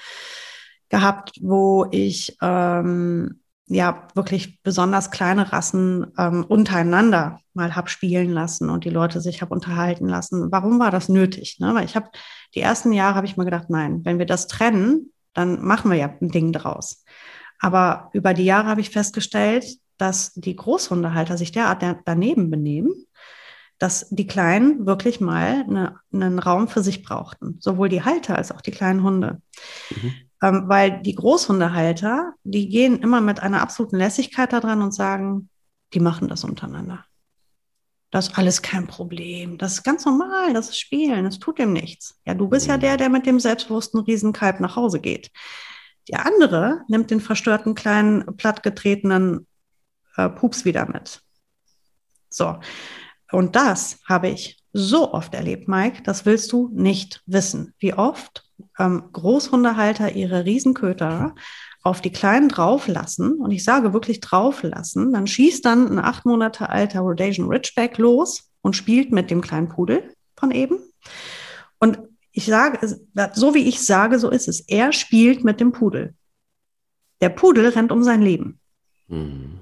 [0.88, 8.68] gehabt, wo ich ähm, ja wirklich besonders kleine Rassen ähm, untereinander mal hab spielen lassen
[8.68, 10.50] und die Leute sich hab unterhalten lassen.
[10.50, 11.58] Warum war das nötig?
[11.60, 11.74] Ne?
[11.74, 12.10] Weil ich habe
[12.54, 15.98] die ersten Jahre habe ich mir gedacht, nein, wenn wir das trennen, dann machen wir
[15.98, 17.03] ja ein Ding draus.
[17.64, 22.92] Aber über die Jahre habe ich festgestellt, dass die Großhundehalter sich derart daneben benehmen,
[23.78, 28.52] dass die Kleinen wirklich mal eine, einen Raum für sich brauchten, sowohl die Halter als
[28.52, 29.40] auch die kleinen Hunde.
[29.88, 30.12] Mhm.
[30.42, 35.48] Ähm, weil die Großhundehalter, die gehen immer mit einer absoluten Lässigkeit da dran und sagen,
[35.94, 37.06] die machen das untereinander.
[38.10, 39.56] Das ist alles kein Problem.
[39.56, 42.20] Das ist ganz normal, das ist Spielen, das tut dem nichts.
[42.26, 42.82] Ja, du bist ja mhm.
[42.82, 45.30] der, der mit dem selbstbewussten Riesenkalb nach Hause geht.
[46.10, 49.46] Der andere nimmt den verstörten kleinen, plattgetretenen
[50.16, 51.20] äh, Pups wieder mit.
[52.28, 52.58] So.
[53.32, 57.74] Und das habe ich so oft erlebt, Mike, das willst du nicht wissen.
[57.78, 58.44] Wie oft
[58.78, 61.34] ähm, Großhundehalter ihre Riesenköter
[61.82, 66.70] auf die Kleinen drauflassen, und ich sage wirklich drauflassen, dann schießt dann ein acht Monate
[66.70, 70.78] alter Rhodesian Ridgeback los, und spielt mit dem kleinen Pudel von eben.
[71.78, 71.98] Und
[72.36, 72.98] ich sage,
[73.32, 74.60] so wie ich sage, so ist es.
[74.60, 76.14] Er spielt mit dem Pudel.
[77.20, 78.58] Der Pudel rennt um sein Leben.
[79.06, 79.60] Mhm.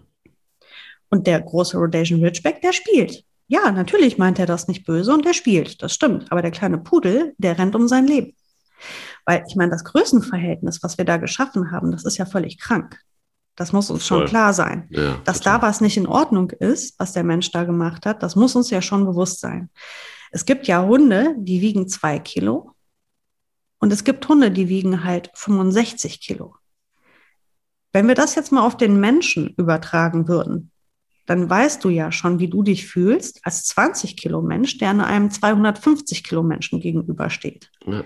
[1.11, 3.25] Und der große Rhodesian Ridgeback, der spielt.
[3.47, 5.83] Ja, natürlich meint er das nicht böse und der spielt.
[5.83, 6.33] Das stimmt.
[6.33, 8.35] Aber der kleine Pudel, der rennt um sein Leben.
[9.27, 12.99] Weil ich meine, das Größenverhältnis, was wir da geschaffen haben, das ist ja völlig krank.
[13.55, 14.21] Das muss uns Voll.
[14.21, 14.89] schon klar sein.
[14.89, 15.61] Ja, Dass total.
[15.61, 18.71] da was nicht in Ordnung ist, was der Mensch da gemacht hat, das muss uns
[18.71, 19.69] ja schon bewusst sein.
[20.33, 22.75] Es gibt ja Hunde, die wiegen zwei Kilo.
[23.79, 26.57] Und es gibt Hunde, die wiegen halt 65 Kilo.
[27.93, 30.71] Wenn wir das jetzt mal auf den Menschen übertragen würden,
[31.27, 35.31] dann weißt du ja schon, wie du dich fühlst als 20 Kilo Mensch, der einem
[35.31, 37.71] 250 Kilo Menschen gegenübersteht.
[37.85, 38.03] Ja.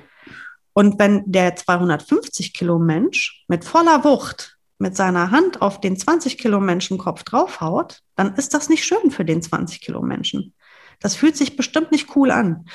[0.72, 6.36] Und wenn der 250 Kilo Mensch mit voller Wucht mit seiner Hand auf den 20
[6.36, 10.52] Kilo Menschenkopf draufhaut, dann ist das nicht schön für den 20 Kilo Menschen.
[11.00, 12.66] Das fühlt sich bestimmt nicht cool an.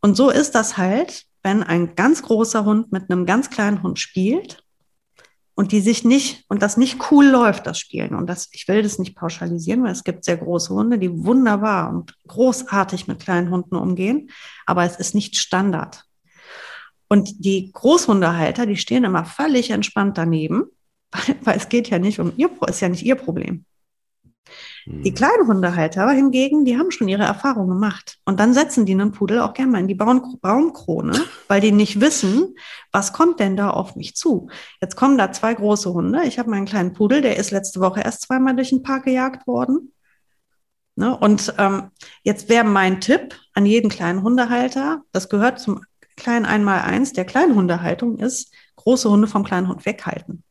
[0.00, 3.98] Und so ist das halt, wenn ein ganz großer Hund mit einem ganz kleinen Hund
[3.98, 4.64] spielt
[5.54, 8.14] und die sich nicht und das nicht cool läuft, das Spielen.
[8.14, 11.90] Und das, ich will das nicht pauschalisieren, weil es gibt sehr große Hunde, die wunderbar
[11.90, 14.30] und großartig mit kleinen Hunden umgehen,
[14.66, 16.04] aber es ist nicht Standard.
[17.08, 20.64] Und die Großhundehalter, die stehen immer völlig entspannt daneben,
[21.42, 23.64] weil, es geht ja nicht um ihr, ist ja nicht ihr Problem.
[24.86, 25.14] Die hm.
[25.14, 28.18] kleinen Hundehalter hingegen, die haben schon ihre Erfahrungen gemacht.
[28.24, 32.00] Und dann setzen die einen Pudel auch gerne mal in die Baumkrone, weil die nicht
[32.00, 32.54] wissen,
[32.92, 34.48] was kommt denn da auf mich zu.
[34.80, 36.24] Jetzt kommen da zwei große Hunde.
[36.24, 39.46] Ich habe meinen kleinen Pudel, der ist letzte Woche erst zweimal durch den Park gejagt
[39.46, 39.92] worden.
[40.96, 41.16] Ne?
[41.16, 41.90] Und ähm,
[42.22, 45.80] jetzt wäre mein Tipp an jeden kleinen Hundehalter, das gehört zum
[46.16, 50.44] kleinen Einmaleins der Kleinhundehaltung ist, große Hunde vom kleinen Hund weghalten.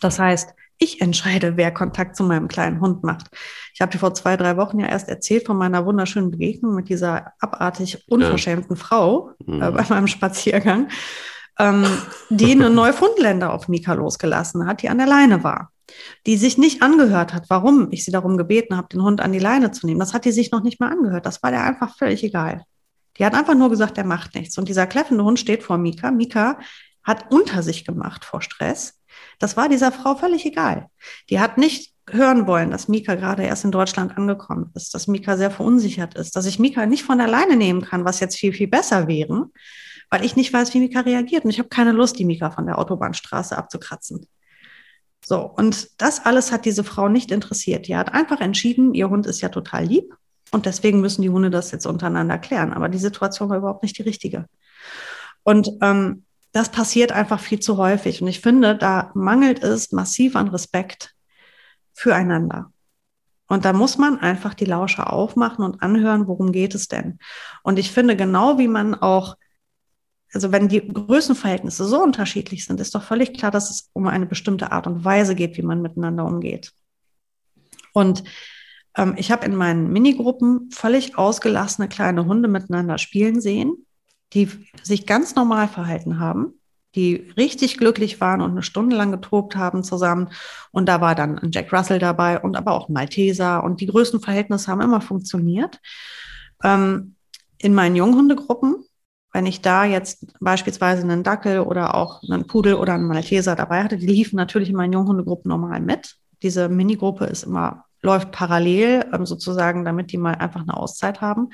[0.00, 3.28] Das heißt, ich entscheide, wer Kontakt zu meinem kleinen Hund macht.
[3.72, 6.88] Ich habe dir vor zwei, drei Wochen ja erst erzählt von meiner wunderschönen Begegnung mit
[6.88, 8.82] dieser abartig unverschämten ja.
[8.82, 9.62] Frau mhm.
[9.62, 10.88] äh, bei meinem Spaziergang,
[11.58, 11.84] ähm,
[12.30, 15.70] die eine Neufundländer auf Mika losgelassen hat, die an der Leine war.
[16.26, 19.38] Die sich nicht angehört hat, warum ich sie darum gebeten habe, den Hund an die
[19.38, 20.00] Leine zu nehmen.
[20.00, 21.26] Das hat die sich noch nicht mal angehört.
[21.26, 22.64] Das war der einfach völlig egal.
[23.18, 24.56] Die hat einfach nur gesagt, er macht nichts.
[24.58, 26.10] Und dieser kläffende Hund steht vor Mika.
[26.10, 26.58] Mika
[27.04, 28.98] hat unter sich gemacht vor Stress.
[29.38, 30.88] Das war dieser Frau völlig egal.
[31.30, 35.36] Die hat nicht hören wollen, dass Mika gerade erst in Deutschland angekommen ist, dass Mika
[35.36, 38.68] sehr verunsichert ist, dass ich Mika nicht von alleine nehmen kann, was jetzt viel, viel
[38.68, 39.46] besser wäre,
[40.10, 41.44] weil ich nicht weiß, wie Mika reagiert.
[41.44, 44.26] Und ich habe keine Lust, die Mika von der Autobahnstraße abzukratzen.
[45.24, 47.88] So, und das alles hat diese Frau nicht interessiert.
[47.88, 50.14] Die hat einfach entschieden, ihr Hund ist ja total lieb
[50.50, 52.74] und deswegen müssen die Hunde das jetzt untereinander klären.
[52.74, 54.46] Aber die Situation war überhaupt nicht die richtige.
[55.42, 58.22] Und ähm, das passiert einfach viel zu häufig.
[58.22, 61.12] Und ich finde, da mangelt es massiv an Respekt
[61.92, 62.72] füreinander.
[63.48, 67.18] Und da muss man einfach die Lauscher aufmachen und anhören, worum geht es denn.
[67.64, 69.36] Und ich finde, genau wie man auch,
[70.32, 74.26] also wenn die Größenverhältnisse so unterschiedlich sind, ist doch völlig klar, dass es um eine
[74.26, 76.72] bestimmte Art und Weise geht, wie man miteinander umgeht.
[77.92, 78.22] Und
[78.96, 83.84] ähm, ich habe in meinen Minigruppen völlig ausgelassene kleine Hunde miteinander spielen sehen,
[84.34, 84.48] die
[84.82, 86.54] sich ganz normal verhalten haben,
[86.94, 90.30] die richtig glücklich waren und eine Stunde lang getobt haben zusammen.
[90.70, 93.64] Und da war dann ein Jack Russell dabei und aber auch ein Malteser.
[93.64, 95.80] Und die größten Verhältnisse haben immer funktioniert.
[96.62, 97.16] Ähm,
[97.58, 98.84] in meinen Junghundegruppen,
[99.32, 103.82] wenn ich da jetzt beispielsweise einen Dackel oder auch einen Pudel oder einen Malteser dabei
[103.82, 106.16] hatte, die liefen natürlich in meinen Junghundegruppen normal mit.
[106.42, 111.48] Diese Minigruppe ist immer läuft parallel ähm, sozusagen, damit die mal einfach eine Auszeit haben.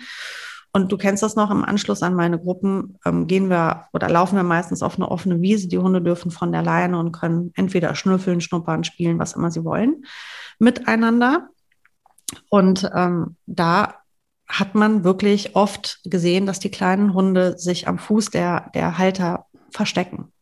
[0.72, 4.36] Und du kennst das noch, im Anschluss an meine Gruppen ähm, gehen wir oder laufen
[4.36, 5.68] wir meistens auf eine offene Wiese.
[5.68, 9.64] Die Hunde dürfen von der Leine und können entweder schnüffeln, schnuppern, spielen, was immer sie
[9.64, 10.04] wollen,
[10.60, 11.48] miteinander.
[12.48, 13.94] Und ähm, da
[14.46, 19.46] hat man wirklich oft gesehen, dass die kleinen Hunde sich am Fuß der, der Halter
[19.72, 20.32] verstecken.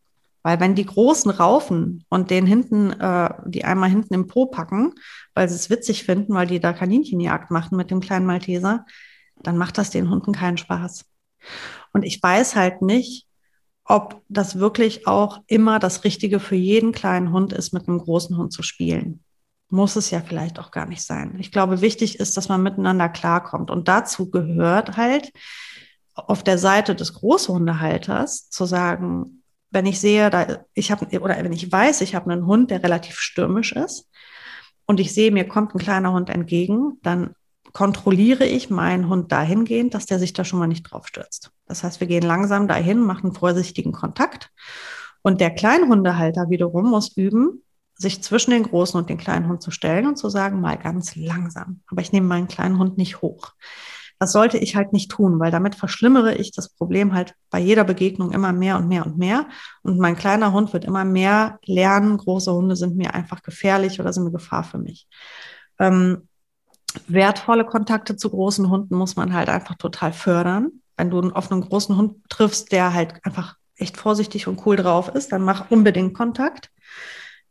[0.42, 4.94] Weil wenn die Großen raufen und den hinten, äh, die einmal hinten im Po packen,
[5.34, 8.86] weil sie es witzig finden, weil die da Kaninchenjagd machen mit dem kleinen Malteser,
[9.42, 11.04] dann macht das den Hunden keinen Spaß.
[11.92, 13.26] Und ich weiß halt nicht,
[13.84, 18.36] ob das wirklich auch immer das Richtige für jeden kleinen Hund ist, mit einem großen
[18.36, 19.24] Hund zu spielen.
[19.70, 21.36] Muss es ja vielleicht auch gar nicht sein.
[21.38, 23.70] Ich glaube, wichtig ist, dass man miteinander klarkommt.
[23.70, 25.32] Und dazu gehört halt
[26.14, 31.52] auf der Seite des Großhundehalters zu sagen, wenn ich sehe, da ich habe oder wenn
[31.52, 34.08] ich weiß, ich habe einen Hund, der relativ stürmisch ist
[34.86, 37.34] und ich sehe, mir kommt ein kleiner Hund entgegen, dann
[37.72, 41.50] kontrolliere ich meinen Hund dahingehend, dass der sich da schon mal nicht drauf stürzt.
[41.66, 44.50] Das heißt, wir gehen langsam dahin, machen vorsichtigen Kontakt.
[45.22, 47.62] Und der Kleinhundehalter wiederum muss üben,
[47.94, 51.16] sich zwischen den großen und den kleinen Hund zu stellen und zu sagen, mal ganz
[51.16, 51.80] langsam.
[51.88, 53.52] Aber ich nehme meinen kleinen Hund nicht hoch.
[54.20, 57.84] Das sollte ich halt nicht tun, weil damit verschlimmere ich das Problem halt bei jeder
[57.84, 59.46] Begegnung immer mehr und mehr und mehr.
[59.82, 64.12] Und mein kleiner Hund wird immer mehr lernen, große Hunde sind mir einfach gefährlich oder
[64.12, 65.06] sind eine Gefahr für mich.
[65.78, 66.27] Ähm,
[67.06, 70.70] wertvolle Kontakte zu großen Hunden muss man halt einfach total fördern.
[70.96, 75.32] Wenn du einen großen Hund triffst, der halt einfach echt vorsichtig und cool drauf ist,
[75.32, 76.70] dann mach unbedingt Kontakt.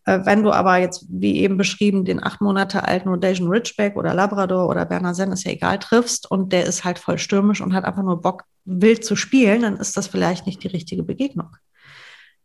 [0.07, 4.13] Äh, wenn du aber jetzt, wie eben beschrieben, den acht Monate alten Rhodesian Ridgeback oder
[4.13, 7.73] Labrador oder Berner Sen, ist ja egal, triffst und der ist halt voll stürmisch und
[7.73, 11.55] hat einfach nur Bock, wild zu spielen, dann ist das vielleicht nicht die richtige Begegnung.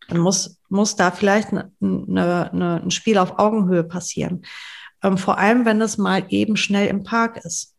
[0.09, 4.43] Dann muss, muss da vielleicht eine, eine, eine, ein Spiel auf Augenhöhe passieren.
[5.03, 7.75] Ähm, vor allem, wenn es mal eben schnell im Park ist.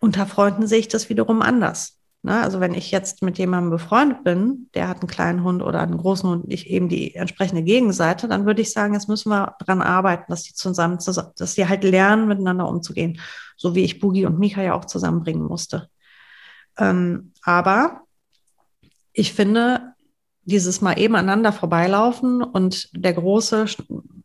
[0.00, 1.98] Unter Freunden sehe ich das wiederum anders.
[2.22, 2.40] Ne?
[2.40, 5.98] Also wenn ich jetzt mit jemandem befreundet bin, der hat einen kleinen Hund oder einen
[5.98, 9.82] großen Hund, ich eben die entsprechende Gegenseite, dann würde ich sagen, jetzt müssen wir daran
[9.82, 13.20] arbeiten, dass die zusammen, dass die halt lernen, miteinander umzugehen.
[13.56, 15.88] So wie ich Bugi und Mika ja auch zusammenbringen musste.
[16.78, 18.02] Ähm, aber
[19.12, 19.94] ich finde,
[20.44, 23.66] dieses mal eben aneinander vorbeilaufen und der Große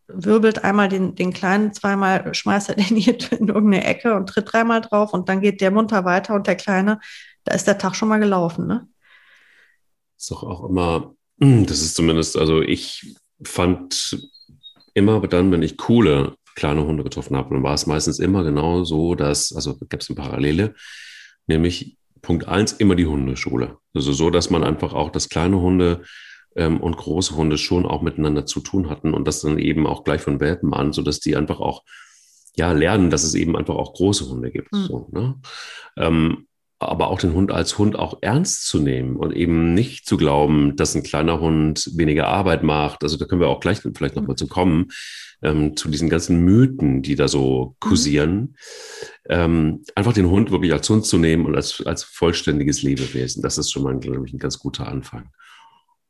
[0.08, 4.52] wirbelt einmal den, den Kleinen zweimal, schmeißt er den hier in irgendeine Ecke und tritt
[4.52, 7.00] dreimal drauf und dann geht der munter weiter und der Kleine,
[7.44, 8.88] da ist der Tag schon mal gelaufen, ne?
[10.18, 14.18] Ist doch auch immer, das ist zumindest, also ich fand
[14.94, 18.84] immer dann, wenn ich coole kleine Hunde getroffen habe, dann war es meistens immer genau
[18.84, 20.74] so, dass, also gab es eine Parallele,
[21.46, 23.78] nämlich Punkt eins immer die Hundeschule.
[23.94, 26.02] Also so, dass man einfach auch das kleine Hunde
[26.58, 30.04] ähm, und große Hunde schon auch miteinander zu tun hatten und das dann eben auch
[30.04, 31.84] gleich von Welpen an, sodass die einfach auch
[32.58, 34.74] ja lernen, dass es eben einfach auch große Hunde gibt.
[34.74, 34.84] Mhm.
[34.84, 35.40] So, ne?
[35.96, 36.48] ähm,
[36.80, 40.76] aber auch den Hund als Hund auch ernst zu nehmen und eben nicht zu glauben,
[40.76, 43.04] dass ein kleiner Hund weniger Arbeit macht.
[43.04, 44.90] Also da können wir auch gleich vielleicht nochmal zu kommen,
[45.42, 48.36] ähm, zu diesen ganzen Mythen, die da so kursieren.
[48.36, 48.56] Mhm.
[49.30, 53.42] Ähm, einfach den Hund wirklich als Hund zu nehmen und als, als vollständiges Lebewesen.
[53.42, 55.30] Das ist schon mal, glaube ich, ein ganz guter Anfang.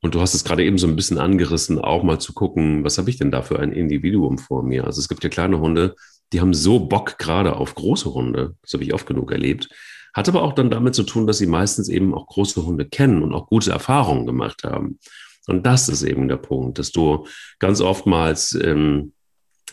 [0.01, 2.97] Und du hast es gerade eben so ein bisschen angerissen, auch mal zu gucken, was
[2.97, 4.83] habe ich denn da für ein Individuum vor mir?
[4.83, 5.95] Also es gibt ja kleine Hunde,
[6.33, 8.55] die haben so Bock gerade auf große Hunde.
[8.61, 9.69] Das habe ich oft genug erlebt.
[10.17, 13.21] Hat aber auch dann damit zu tun, dass sie meistens eben auch große Hunde kennen
[13.21, 14.97] und auch gute Erfahrungen gemacht haben.
[15.45, 17.27] Und das ist eben der Punkt, dass du
[17.59, 19.13] ganz oftmals ähm,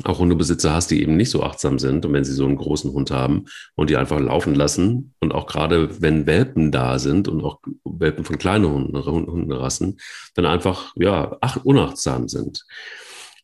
[0.03, 2.93] auch Hundebesitzer hast, die eben nicht so achtsam sind und wenn sie so einen großen
[2.93, 7.43] Hund haben und die einfach laufen lassen und auch gerade wenn Welpen da sind und
[7.43, 9.99] auch Welpen von kleinen Hunden, Hunderassen,
[10.35, 12.67] dann einfach ja ach, unachtsam sind.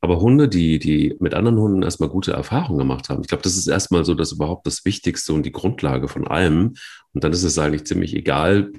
[0.02, 3.56] Aber Hunde, die, die mit anderen Hunden erstmal gute Erfahrungen gemacht haben, ich glaube, das
[3.56, 6.74] ist erstmal so das überhaupt das Wichtigste und die Grundlage von allem.
[7.12, 8.72] Und dann ist es eigentlich ziemlich egal,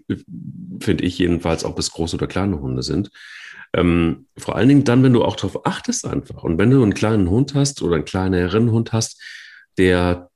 [0.79, 3.12] finde ich jedenfalls, ob es große oder kleine Hunde sind.
[3.73, 6.43] Ähm, vor allen Dingen dann, wenn du auch darauf achtest einfach.
[6.43, 9.21] Und wenn du einen kleinen Hund hast oder einen kleineren Hund hast,
[9.77, 10.29] der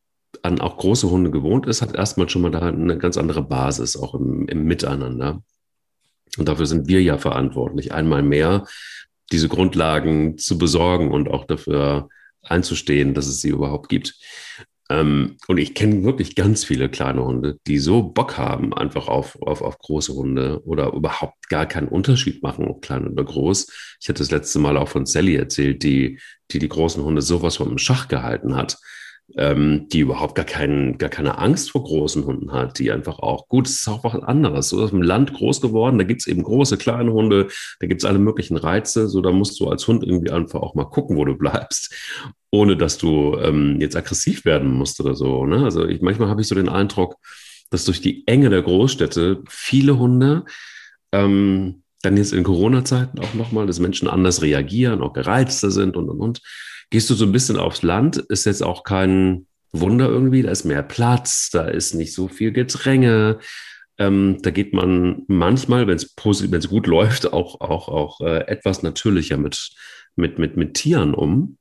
[0.44, 3.98] an auch große Hunde gewohnt ist, hat erstmal schon mal da eine ganz andere Basis,
[3.98, 5.42] auch im, im Miteinander.
[6.38, 8.66] Und dafür sind wir ja verantwortlich, einmal mehr
[9.32, 12.10] diese Grundlagen zu besorgen und auch dafür
[12.42, 14.16] einzustehen, dass es sie überhaupt gibt.
[14.90, 19.42] Ähm, und ich kenne wirklich ganz viele kleine Hunde, die so Bock haben, einfach auf,
[19.42, 23.68] auf, auf große Hunde oder überhaupt gar keinen Unterschied machen, ob klein oder groß.
[24.00, 26.20] Ich hatte das letzte Mal auch von Sally erzählt, die
[26.52, 28.78] die, die großen Hunde sowas vom Schach gehalten hat
[29.38, 33.48] ähm, die überhaupt gar, keinen, gar keine Angst vor großen Hunden hat, die einfach auch,
[33.48, 34.70] gut, es ist auch was anderes.
[34.70, 37.48] So ist im Land groß geworden, da gibt es eben große, kleine Hunde,
[37.80, 40.76] da gibt es alle möglichen Reize, so da musst du als Hund irgendwie einfach auch
[40.76, 41.94] mal gucken, wo du bleibst,
[42.52, 45.46] ohne dass du ähm, jetzt aggressiv werden musst oder so.
[45.46, 45.64] Ne?
[45.64, 47.16] Also ich, manchmal habe ich so den Eindruck,
[47.72, 50.46] dass durch die Enge der Großstädte viele Hunde
[51.12, 56.10] ähm, dann jetzt in Corona-Zeiten auch nochmal, dass Menschen anders reagieren, auch gereizter sind und
[56.10, 56.42] und und
[56.96, 60.64] Gehst du so ein bisschen aufs Land, ist jetzt auch kein Wunder irgendwie, da ist
[60.64, 63.40] mehr Platz, da ist nicht so viel Gedränge.
[63.98, 69.36] Ähm, da geht man manchmal, wenn es gut läuft, auch, auch, auch äh, etwas natürlicher
[69.36, 69.76] mit,
[70.16, 71.58] mit, mit, mit Tieren um.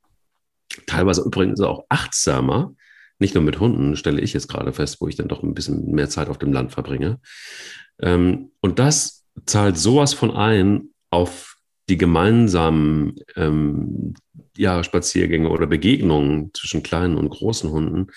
[0.86, 2.72] Teilweise übrigens auch achtsamer.
[3.18, 5.90] Nicht nur mit Hunden, stelle ich jetzt gerade fest, wo ich dann doch ein bisschen
[5.90, 7.18] mehr Zeit auf dem Land verbringe.
[8.00, 11.53] Ähm, und das zahlt sowas von ein auf
[11.88, 14.14] die gemeinsamen ähm,
[14.56, 18.08] ja, Spaziergänge oder Begegnungen zwischen kleinen und großen Hunden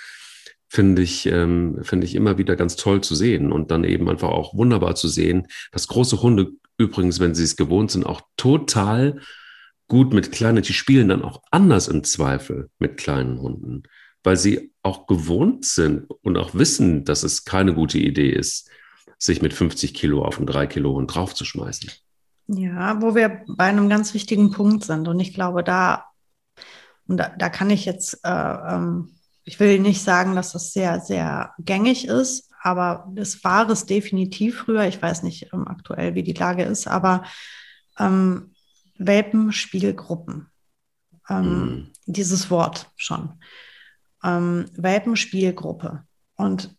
[0.69, 4.29] finde ich, ähm, finde ich immer wieder ganz toll zu sehen und dann eben einfach
[4.29, 9.21] auch wunderbar zu sehen, dass große Hunde übrigens, wenn sie es gewohnt sind, auch total
[9.87, 13.83] gut mit kleinen, die spielen dann auch anders im Zweifel mit kleinen Hunden,
[14.23, 18.69] weil sie auch gewohnt sind und auch wissen, dass es keine gute Idee ist,
[19.17, 21.89] sich mit 50 Kilo auf einen 3 Kilo Hund draufzuschmeißen.
[22.47, 25.07] Ja, wo wir bei einem ganz wichtigen Punkt sind.
[25.07, 26.05] Und ich glaube, da,
[27.07, 31.01] und da, da kann ich jetzt, äh, ähm, ich will nicht sagen, dass das sehr,
[31.01, 34.87] sehr gängig ist, aber das war es definitiv früher.
[34.87, 37.23] Ich weiß nicht ähm, aktuell, wie die Lage ist, aber
[37.99, 38.53] ähm,
[38.97, 40.47] Welpenspielgruppen.
[41.29, 41.91] Ähm, mhm.
[42.05, 43.41] Dieses Wort schon.
[44.23, 46.03] Ähm, Welpenspielgruppe.
[46.35, 46.76] Und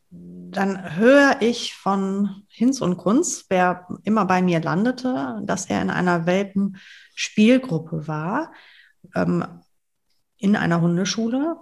[0.51, 5.91] dann höre ich von Hinz und Kunz, wer immer bei mir landete, dass er in
[5.91, 8.53] einer Welpenspielgruppe war,
[9.15, 9.45] ähm,
[10.37, 11.57] in einer Hundeschule.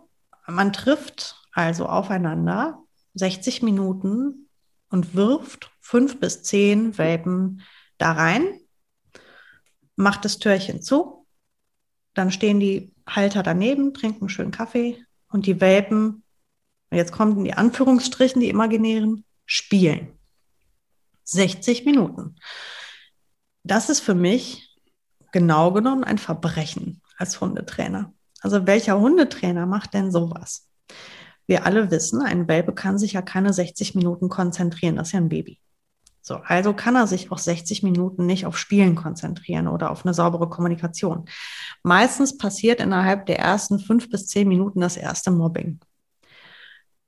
[0.46, 2.78] Man trifft also aufeinander
[3.14, 4.48] 60 Minuten
[4.90, 7.62] und wirft fünf bis zehn Welpen
[7.98, 8.60] da rein,
[9.96, 11.26] macht das Türchen zu,
[12.14, 16.22] dann stehen die Halter daneben, trinken schön Kaffee und die Welpen
[16.90, 20.12] und jetzt kommen die Anführungsstrichen, die imaginären, spielen.
[21.24, 22.36] 60 Minuten.
[23.64, 24.76] Das ist für mich
[25.32, 28.12] genau genommen ein Verbrechen als Hundetrainer.
[28.40, 30.68] Also welcher Hundetrainer macht denn sowas?
[31.46, 34.96] Wir alle wissen, ein Welpe kann sich ja keine 60 Minuten konzentrieren.
[34.96, 35.60] Das ist ja ein Baby.
[36.22, 40.12] So, also kann er sich auch 60 Minuten nicht auf Spielen konzentrieren oder auf eine
[40.12, 41.28] saubere Kommunikation.
[41.84, 45.78] Meistens passiert innerhalb der ersten fünf bis zehn Minuten das erste Mobbing.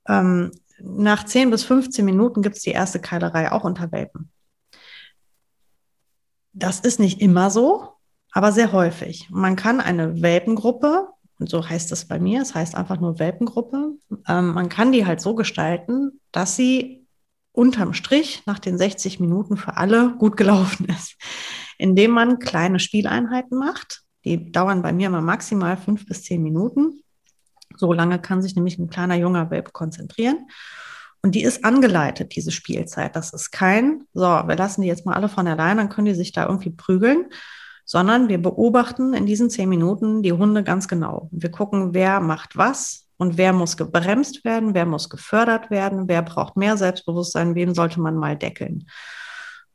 [0.09, 4.31] Ähm, nach 10 bis 15 Minuten gibt es die erste Keilerei auch unter Welpen.
[6.53, 7.93] Das ist nicht immer so,
[8.31, 9.29] aber sehr häufig.
[9.29, 13.97] Man kann eine Welpengruppe, und so heißt es bei mir, es heißt einfach nur Welpengruppe,
[14.27, 17.07] ähm, man kann die halt so gestalten, dass sie
[17.51, 21.15] unterm Strich nach den 60 Minuten für alle gut gelaufen ist,
[21.77, 24.03] indem man kleine Spieleinheiten macht.
[24.25, 27.01] Die dauern bei mir immer maximal fünf bis zehn Minuten.
[27.75, 30.47] So lange kann sich nämlich ein kleiner junger Welpe konzentrieren.
[31.21, 33.15] Und die ist angeleitet, diese Spielzeit.
[33.15, 36.13] Das ist kein, so, wir lassen die jetzt mal alle von allein, dann können die
[36.13, 37.25] sich da irgendwie prügeln,
[37.83, 41.27] sondern wir beobachten in diesen zehn Minuten die Hunde ganz genau.
[41.31, 46.21] Wir gucken, wer macht was und wer muss gebremst werden, wer muss gefördert werden, wer
[46.21, 48.87] braucht mehr Selbstbewusstsein, wen sollte man mal deckeln.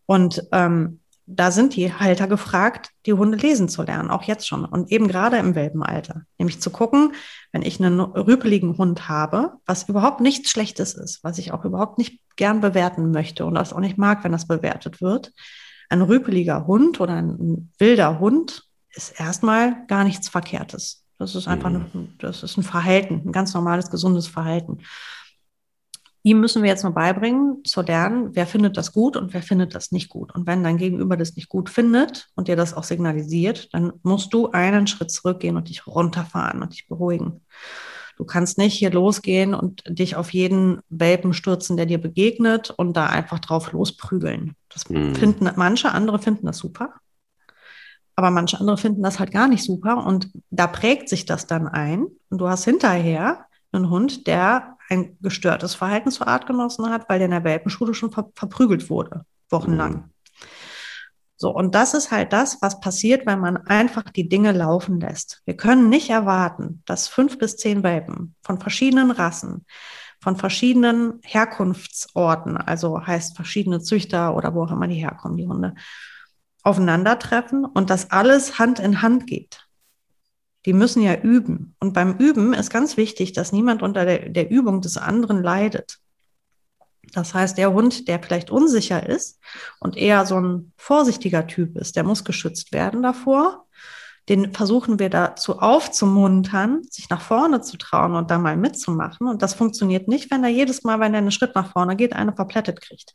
[0.07, 4.65] Und ähm, da sind die Halter gefragt, die Hunde lesen zu lernen, auch jetzt schon.
[4.65, 6.23] Und eben gerade im Welpenalter.
[6.39, 7.13] Nämlich zu gucken,
[7.53, 11.99] wenn ich einen rüpeligen Hund habe, was überhaupt nichts Schlechtes ist, was ich auch überhaupt
[11.99, 15.33] nicht gern bewerten möchte und das auch nicht mag, wenn das bewertet wird.
[15.89, 21.05] Ein rüpeliger Hund oder ein wilder Hund ist erstmal gar nichts Verkehrtes.
[21.19, 21.87] Das ist einfach, mhm.
[21.95, 24.81] eine, das ist ein Verhalten, ein ganz normales, gesundes Verhalten.
[26.27, 29.75] Ihm müssen wir jetzt nur beibringen, zu lernen, wer findet das gut und wer findet
[29.75, 30.35] das nicht gut.
[30.35, 34.33] Und wenn dein Gegenüber das nicht gut findet und dir das auch signalisiert, dann musst
[34.33, 37.43] du einen Schritt zurückgehen und dich runterfahren und dich beruhigen.
[38.17, 42.97] Du kannst nicht hier losgehen und dich auf jeden Welpen stürzen, der dir begegnet und
[42.97, 44.57] da einfach drauf losprügeln.
[44.73, 45.15] Das mhm.
[45.15, 46.95] finden manche andere finden das super.
[48.17, 51.69] Aber manche andere finden das halt gar nicht super und da prägt sich das dann
[51.69, 57.19] ein und du hast hinterher einen Hund, der ein gestörtes Verhalten zur Artgenossen hat, weil
[57.19, 59.93] der in der Welpenschule schon ver verprügelt wurde, wochenlang.
[59.93, 60.15] Mhm.
[61.37, 65.43] So, und das ist halt das, was passiert, wenn man einfach die Dinge laufen lässt.
[65.45, 69.67] Wir können nicht erwarten, dass fünf bis zehn Welpen von verschiedenen Rassen,
[70.21, 75.75] von verschiedenen Herkunftsorten, also heißt verschiedene Züchter oder wo auch immer die herkommen, die Hunde,
[76.63, 79.64] aufeinandertreffen und das alles Hand in Hand geht.
[80.67, 81.75] Die müssen ja üben.
[81.79, 85.99] Und beim Üben ist ganz wichtig, dass niemand unter der, der Übung des anderen leidet.
[87.13, 89.39] Das heißt, der Hund, der vielleicht unsicher ist
[89.79, 93.67] und eher so ein vorsichtiger Typ ist, der muss geschützt werden davor.
[94.31, 99.29] Den versuchen wir dazu aufzumuntern, sich nach vorne zu trauen und da mal mitzumachen.
[99.29, 102.15] Und das funktioniert nicht, wenn er jedes Mal, wenn er einen Schritt nach vorne geht,
[102.15, 103.15] eine verplättet kriegt.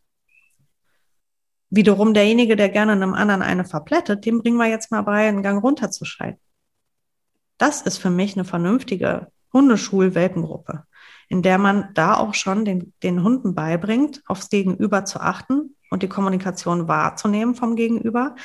[1.71, 5.43] Wiederum derjenige, der gerne einem anderen eine verplättet, dem bringen wir jetzt mal bei, einen
[5.43, 6.39] Gang runterzuschalten.
[7.60, 10.86] Das ist für mich eine vernünftige Hundeschul-Welpengruppe,
[11.28, 16.02] in der man da auch schon den, den Hunden beibringt, aufs Gegenüber zu achten und
[16.02, 18.36] die Kommunikation wahrzunehmen vom Gegenüber.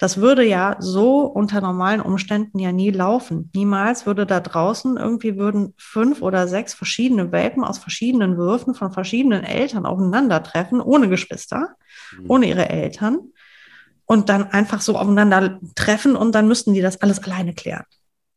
[0.00, 3.50] Das würde ja so unter normalen Umständen ja nie laufen.
[3.54, 8.90] Niemals würde da draußen irgendwie würden fünf oder sechs verschiedene Welpen aus verschiedenen Würfen von
[8.90, 11.76] verschiedenen Eltern aufeinandertreffen, ohne Geschwister,
[12.18, 12.24] mhm.
[12.28, 13.18] ohne ihre Eltern
[14.06, 17.84] und dann einfach so aufeinander treffen und dann müssten die das alles alleine klären.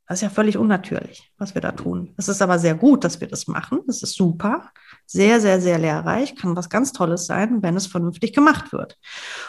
[0.08, 2.14] Das ist ja völlig unnatürlich, was wir da tun.
[2.16, 3.82] Es ist aber sehr gut, dass wir das machen.
[3.88, 4.72] Das ist super.
[5.05, 6.36] Sehr, sehr, sehr lehrreich.
[6.38, 8.97] Kann was ganz Tolles sein, wenn es vernünftig gemacht wird.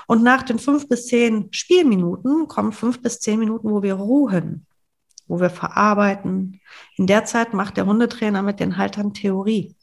[0.09, 4.67] Und nach den fünf bis zehn Spielminuten kommen fünf bis zehn Minuten, wo wir ruhen,
[5.29, 6.61] wo wir verarbeiten.
[6.97, 9.77] In der Zeit macht der Hundetrainer mit den Haltern Theorie.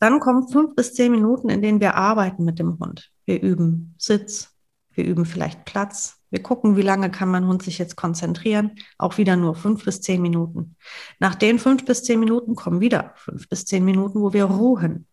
[0.00, 3.10] Dann kommen fünf bis zehn Minuten, in denen wir arbeiten mit dem Hund.
[3.24, 4.54] Wir üben Sitz,
[4.90, 8.72] wir üben vielleicht Platz, wir gucken, wie lange kann mein Hund sich jetzt konzentrieren.
[8.98, 10.76] Auch wieder nur fünf bis zehn Minuten.
[11.18, 15.06] Nach den fünf bis zehn Minuten kommen wieder fünf bis zehn Minuten, wo wir ruhen.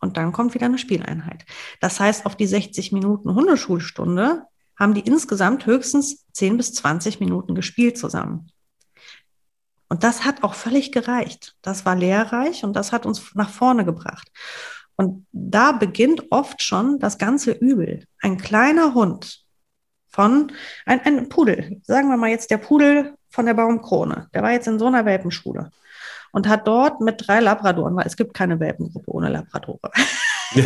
[0.00, 1.44] und dann kommt wieder eine Spieleinheit.
[1.80, 4.44] Das heißt, auf die 60 Minuten Hundeschulstunde
[4.76, 8.52] haben die insgesamt höchstens 10 bis 20 Minuten gespielt zusammen.
[9.88, 11.56] Und das hat auch völlig gereicht.
[11.62, 14.30] Das war lehrreich und das hat uns nach vorne gebracht.
[14.96, 18.04] Und da beginnt oft schon das ganze Übel.
[18.20, 19.44] Ein kleiner Hund
[20.10, 20.52] von,
[20.86, 24.68] ein, ein Pudel, sagen wir mal jetzt der Pudel von der Baumkrone, der war jetzt
[24.68, 25.70] in so einer Welpenschule
[26.32, 29.90] und hat dort mit drei Labradoren, weil es gibt keine Welpengruppe ohne Labradore,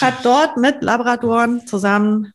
[0.00, 2.32] hat dort mit Labradoren zusammen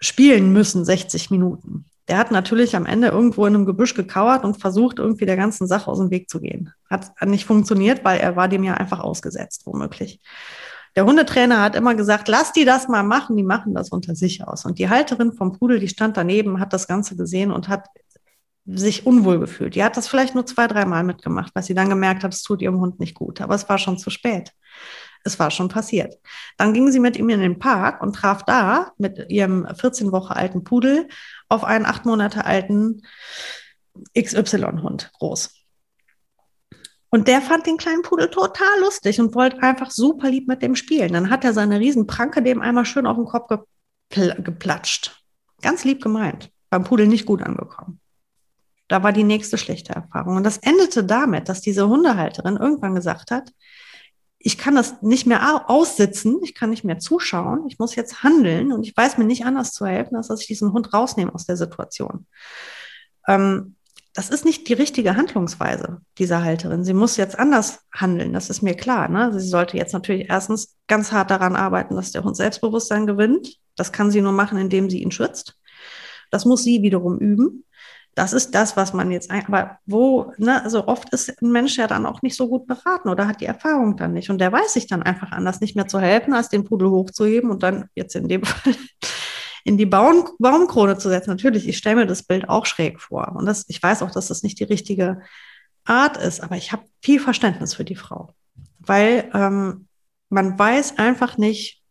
[0.00, 1.86] spielen müssen, 60 Minuten.
[2.08, 5.66] Der hat natürlich am Ende irgendwo in einem Gebüsch gekauert und versucht, irgendwie der ganzen
[5.66, 6.74] Sache aus dem Weg zu gehen.
[6.90, 10.20] Hat nicht funktioniert, weil er war dem ja einfach ausgesetzt, womöglich.
[10.96, 14.46] Der Hundetrainer hat immer gesagt, lass die das mal machen, die machen das unter sich
[14.46, 14.64] aus.
[14.64, 17.88] Und die Halterin vom Pudel, die stand daneben, hat das Ganze gesehen und hat
[18.66, 19.74] sich unwohl gefühlt.
[19.74, 22.62] Die hat das vielleicht nur zwei, dreimal mitgemacht, weil sie dann gemerkt hat, es tut
[22.62, 23.40] ihrem Hund nicht gut.
[23.40, 24.52] Aber es war schon zu spät.
[25.24, 26.18] Es war schon passiert.
[26.58, 30.32] Dann ging sie mit ihm in den Park und traf da mit ihrem 14 Wochen
[30.32, 31.08] alten Pudel
[31.48, 33.02] auf einen acht Monate alten
[34.16, 35.53] XY-Hund groß.
[37.14, 40.74] Und der fand den kleinen Pudel total lustig und wollte einfach super lieb mit dem
[40.74, 41.12] spielen.
[41.12, 45.24] Dann hat er seine Riesenpranke dem einmal schön auf den Kopf gepl geplatscht.
[45.62, 46.50] Ganz lieb gemeint.
[46.70, 48.00] Beim Pudel nicht gut angekommen.
[48.88, 50.38] Da war die nächste schlechte Erfahrung.
[50.38, 53.52] Und das endete damit, dass diese Hundehalterin irgendwann gesagt hat,
[54.40, 58.72] ich kann das nicht mehr aussitzen, ich kann nicht mehr zuschauen, ich muss jetzt handeln
[58.72, 61.46] und ich weiß mir nicht anders zu helfen, als dass ich diesen Hund rausnehme aus
[61.46, 62.26] der Situation.
[63.28, 63.76] Ähm,
[64.14, 66.84] das ist nicht die richtige Handlungsweise dieser Halterin.
[66.84, 69.08] Sie muss jetzt anders handeln, das ist mir klar.
[69.08, 69.32] Ne?
[69.38, 73.58] Sie sollte jetzt natürlich erstens ganz hart daran arbeiten, dass der Hund Selbstbewusstsein gewinnt.
[73.76, 75.56] Das kann sie nur machen, indem sie ihn schützt.
[76.30, 77.64] Das muss sie wiederum üben.
[78.14, 81.88] Das ist das, was man jetzt, aber wo, ne, also oft ist ein Mensch ja
[81.88, 84.30] dann auch nicht so gut beraten oder hat die Erfahrung dann nicht.
[84.30, 87.50] Und der weiß sich dann einfach anders nicht mehr zu helfen, als den Pudel hochzuheben
[87.50, 88.74] und dann jetzt in dem Fall
[89.64, 91.30] in die Baum, Baumkrone zu setzen.
[91.30, 93.34] Natürlich, ich stelle mir das Bild auch schräg vor.
[93.34, 95.22] Und das, ich weiß auch, dass das nicht die richtige
[95.84, 98.34] Art ist, aber ich habe viel Verständnis für die Frau.
[98.78, 99.88] Weil ähm,
[100.28, 101.82] man weiß einfach nicht,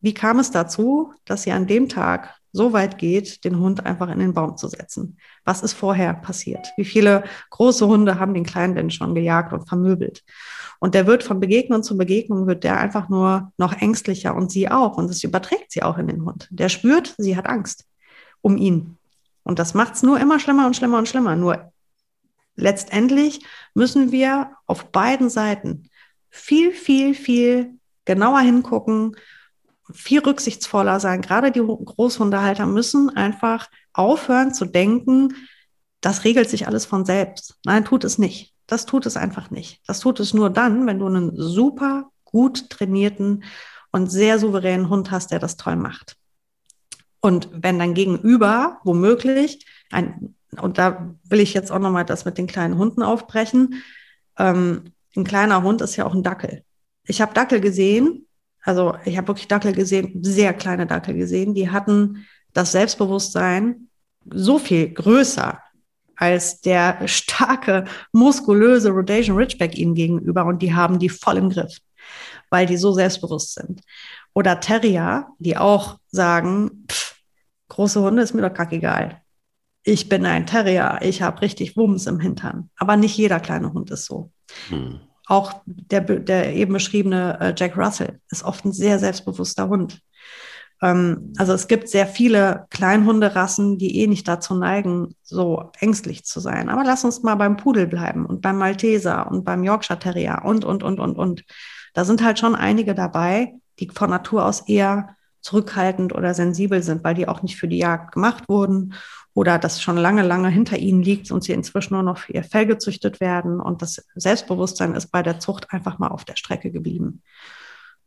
[0.00, 4.08] wie kam es dazu, dass sie an dem Tag so weit geht, den Hund einfach
[4.08, 5.18] in den Baum zu setzen.
[5.44, 6.66] Was ist vorher passiert?
[6.76, 10.22] Wie viele große Hunde haben den Kleinen denn schon gejagt und vermöbelt?
[10.78, 14.70] Und der wird von Begegnung zu Begegnung, wird der einfach nur noch ängstlicher und sie
[14.70, 14.96] auch.
[14.96, 16.48] Und das überträgt sie auch in den Hund.
[16.50, 17.84] Der spürt, sie hat Angst
[18.42, 18.96] um ihn.
[19.42, 21.36] Und das macht es nur immer schlimmer und schlimmer und schlimmer.
[21.36, 21.72] Nur
[22.56, 23.40] letztendlich
[23.74, 25.88] müssen wir auf beiden Seiten
[26.30, 27.74] viel, viel, viel
[28.04, 29.16] genauer hingucken
[29.92, 31.22] viel rücksichtsvoller sein.
[31.22, 35.34] Gerade die Großhundehalter müssen einfach aufhören zu denken,
[36.00, 37.58] das regelt sich alles von selbst.
[37.64, 38.54] Nein, tut es nicht.
[38.66, 39.80] Das tut es einfach nicht.
[39.86, 43.44] Das tut es nur dann, wenn du einen super gut trainierten
[43.92, 46.16] und sehr souveränen Hund hast, der das toll macht.
[47.20, 52.38] Und wenn dein Gegenüber womöglich ein, und da will ich jetzt auch nochmal das mit
[52.38, 53.82] den kleinen Hunden aufbrechen,
[54.38, 56.62] ähm, ein kleiner Hund ist ja auch ein Dackel.
[57.04, 58.26] Ich habe Dackel gesehen,
[58.62, 63.88] also ich habe wirklich Dackel gesehen, sehr kleine Dackel gesehen, die hatten das Selbstbewusstsein
[64.28, 65.62] so viel größer
[66.16, 71.78] als der starke, muskulöse Rhodesian Ridgeback ihnen gegenüber und die haben die voll im Griff,
[72.50, 73.80] weil die so selbstbewusst sind.
[74.34, 77.16] Oder Terrier, die auch sagen, pff,
[77.68, 79.22] große Hunde ist mir doch kackegal.
[79.82, 82.70] Ich bin ein Terrier, ich habe richtig Wumms im Hintern.
[82.76, 84.32] Aber nicht jeder kleine Hund ist so.
[84.68, 85.00] Hm.
[85.26, 90.00] Auch der, der eben beschriebene äh, Jack Russell ist oft ein sehr selbstbewusster Hund.
[90.82, 96.40] Ähm, also es gibt sehr viele Kleinhunderassen, die eh nicht dazu neigen, so ängstlich zu
[96.40, 96.68] sein.
[96.68, 100.64] Aber lass uns mal beim Pudel bleiben und beim Malteser und beim Yorkshire Terrier und,
[100.64, 101.44] und, und, und, und.
[101.94, 107.04] Da sind halt schon einige dabei, die von Natur aus eher zurückhaltend oder sensibel sind,
[107.04, 108.94] weil die auch nicht für die Jagd gemacht wurden
[109.32, 112.42] oder das schon lange, lange hinter ihnen liegt und sie inzwischen nur noch für ihr
[112.42, 113.60] Fell gezüchtet werden.
[113.60, 117.22] Und das Selbstbewusstsein ist bei der Zucht einfach mal auf der Strecke geblieben.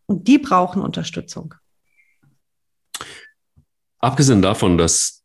[0.05, 1.53] Und die brauchen Unterstützung.
[3.99, 5.23] Abgesehen davon, dass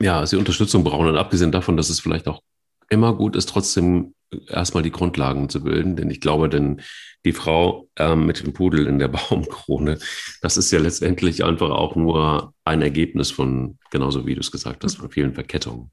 [0.00, 2.42] ja, sie Unterstützung brauchen und abgesehen davon, dass es vielleicht auch
[2.90, 4.14] immer gut ist, trotzdem
[4.48, 5.96] erstmal die Grundlagen zu bilden.
[5.96, 6.82] Denn ich glaube, denn
[7.24, 9.98] die Frau ähm, mit dem Pudel in der Baumkrone,
[10.42, 14.84] das ist ja letztendlich einfach auch nur ein Ergebnis von, genauso wie du es gesagt
[14.84, 15.90] hast, von vielen Verkettungen.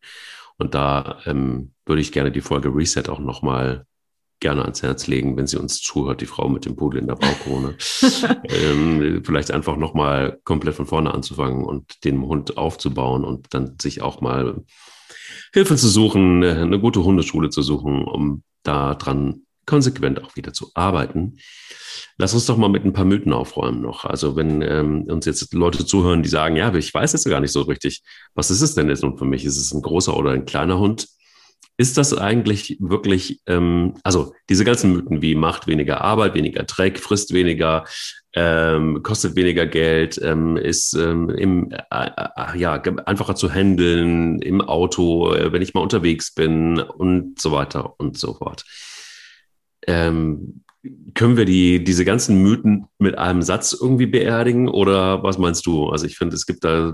[0.58, 3.86] Und da ähm, würde ich gerne die Folge Reset auch nochmal
[4.42, 7.16] gerne ans Herz legen, wenn sie uns zuhört, die Frau mit dem Pudel in der
[7.16, 7.76] Baukrone.
[8.50, 14.02] ähm, vielleicht einfach nochmal komplett von vorne anzufangen und den Hund aufzubauen und dann sich
[14.02, 14.64] auch mal
[15.54, 20.72] Hilfe zu suchen, eine gute Hundeschule zu suchen, um da dran konsequent auch wieder zu
[20.74, 21.38] arbeiten.
[22.18, 24.06] Lass uns doch mal mit ein paar Mythen aufräumen noch.
[24.06, 27.52] Also wenn ähm, uns jetzt Leute zuhören, die sagen, ja, ich weiß jetzt gar nicht
[27.52, 28.02] so richtig,
[28.34, 29.46] was ist es denn jetzt nun für mich?
[29.46, 31.08] Ist es ein großer oder ein kleiner Hund?
[31.78, 37.00] Ist das eigentlich wirklich, ähm, also diese ganzen Mythen wie macht weniger Arbeit, weniger Dreck,
[37.00, 37.86] frisst weniger,
[38.34, 44.62] ähm, kostet weniger Geld, ähm, ist ähm, im, äh, äh, ja, einfacher zu handeln im
[44.62, 48.64] Auto, äh, wenn ich mal unterwegs bin und so weiter und so fort.
[49.88, 50.64] Ähm,
[51.14, 55.90] können wir die, diese ganzen Mythen mit einem Satz irgendwie beerdigen oder was meinst du?
[55.90, 56.94] Also ich finde, es gibt da,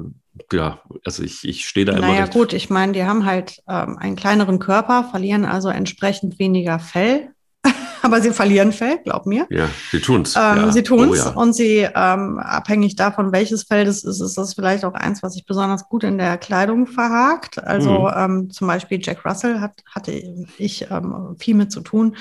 [0.52, 2.14] ja, also ich, ich stehe da naja, immer.
[2.14, 6.80] Naja gut, ich meine, die haben halt ähm, einen kleineren Körper, verlieren also entsprechend weniger
[6.80, 7.30] Fell
[8.02, 9.48] aber sie verlieren Fell, glaub mir.
[9.50, 10.36] Ja, sie tun's.
[10.36, 10.72] Ähm, ja.
[10.72, 11.30] Sie tun's oh, ja.
[11.32, 15.34] und sie, ähm, abhängig davon, welches Fell das ist, ist das vielleicht auch eins, was
[15.34, 17.64] sich besonders gut in der Kleidung verhakt.
[17.64, 18.14] Also mhm.
[18.16, 22.16] ähm, zum Beispiel Jack Russell hat, hatte ich ähm, viel mit zu tun.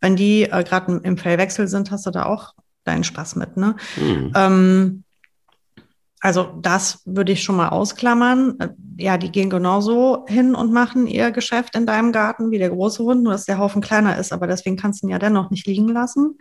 [0.00, 3.56] Wenn die äh, gerade im Fellwechsel sind, hast du da auch deinen Spaß mit.
[3.56, 3.76] Ne?
[3.96, 4.32] Mhm.
[4.34, 5.04] Ähm,
[6.20, 8.58] also das würde ich schon mal ausklammern.
[8.96, 13.02] Ja, die gehen genauso hin und machen ihr Geschäft in deinem Garten wie der große
[13.02, 15.66] Hund, nur dass der Haufen kleiner ist, aber deswegen kannst du ihn ja dennoch nicht
[15.66, 16.38] liegen lassen.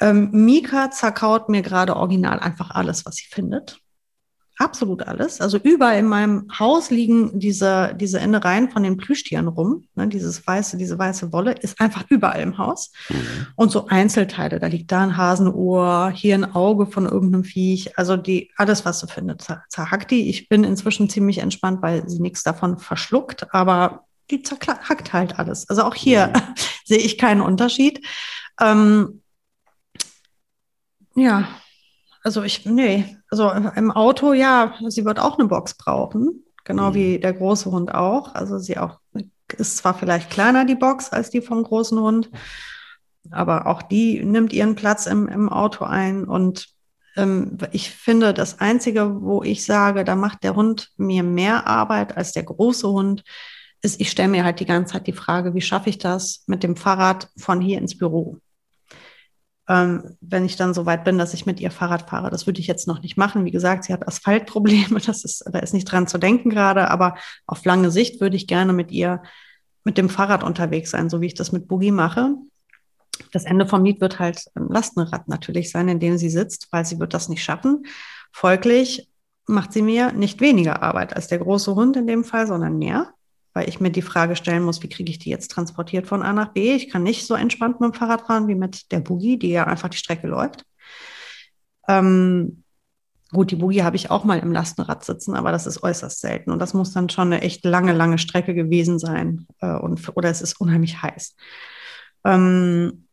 [0.00, 3.81] Ähm, Mika zerkaut mir gerade original einfach alles, was sie findet
[4.58, 5.40] absolut alles.
[5.40, 9.84] Also überall in meinem Haus liegen diese, diese Innereien von den Plüschtieren rum.
[9.94, 12.92] Ne, dieses weiße, diese weiße Wolle ist einfach überall im Haus.
[13.08, 13.46] Mhm.
[13.56, 17.98] Und so Einzelteile, da liegt da ein Hasenohr, hier ein Auge von irgendeinem Viech.
[17.98, 20.28] Also die, alles, was sie findet, zerhackt die.
[20.28, 25.68] Ich bin inzwischen ziemlich entspannt, weil sie nichts davon verschluckt, aber die zerhackt halt alles.
[25.68, 26.54] Also auch hier mhm.
[26.84, 28.06] sehe ich keinen Unterschied.
[28.60, 29.22] Ähm,
[31.14, 31.48] ja,
[32.22, 36.94] also ich, nee, also im Auto, ja, sie wird auch eine Box brauchen, genau mhm.
[36.94, 38.34] wie der große Hund auch.
[38.34, 38.98] Also sie auch
[39.56, 42.30] ist zwar vielleicht kleiner, die Box, als die vom großen Hund,
[43.30, 46.24] aber auch die nimmt ihren Platz im, im Auto ein.
[46.24, 46.68] Und
[47.16, 52.18] ähm, ich finde, das Einzige, wo ich sage, da macht der Hund mir mehr Arbeit
[52.18, 53.24] als der große Hund,
[53.80, 56.62] ist, ich stelle mir halt die ganze Zeit die Frage, wie schaffe ich das mit
[56.62, 58.38] dem Fahrrad von hier ins Büro?
[59.72, 62.28] Ähm, wenn ich dann so weit bin, dass ich mit ihr Fahrrad fahre.
[62.28, 63.46] Das würde ich jetzt noch nicht machen.
[63.46, 67.14] Wie gesagt, sie hat Asphaltprobleme, das ist, da ist nicht dran zu denken gerade, aber
[67.46, 69.22] auf lange Sicht würde ich gerne mit ihr
[69.82, 72.34] mit dem Fahrrad unterwegs sein, so wie ich das mit Boogie mache.
[73.32, 76.84] Das Ende vom Lied wird halt ein Lastenrad natürlich sein, in dem sie sitzt, weil
[76.84, 77.86] sie wird das nicht schaffen.
[78.30, 79.08] Folglich
[79.46, 83.14] macht sie mir nicht weniger Arbeit als der große Hund in dem Fall, sondern mehr
[83.54, 86.32] weil ich mir die Frage stellen muss, wie kriege ich die jetzt transportiert von A
[86.32, 86.74] nach B?
[86.74, 89.66] Ich kann nicht so entspannt mit dem Fahrrad fahren wie mit der Boogie, die ja
[89.66, 90.64] einfach die Strecke läuft.
[91.88, 92.64] Ähm,
[93.30, 96.50] gut, die Boogie habe ich auch mal im Lastenrad sitzen, aber das ist äußerst selten
[96.50, 100.30] und das muss dann schon eine echt lange, lange Strecke gewesen sein äh, und, oder
[100.30, 101.36] es ist unheimlich heiß.
[102.24, 103.08] Ähm,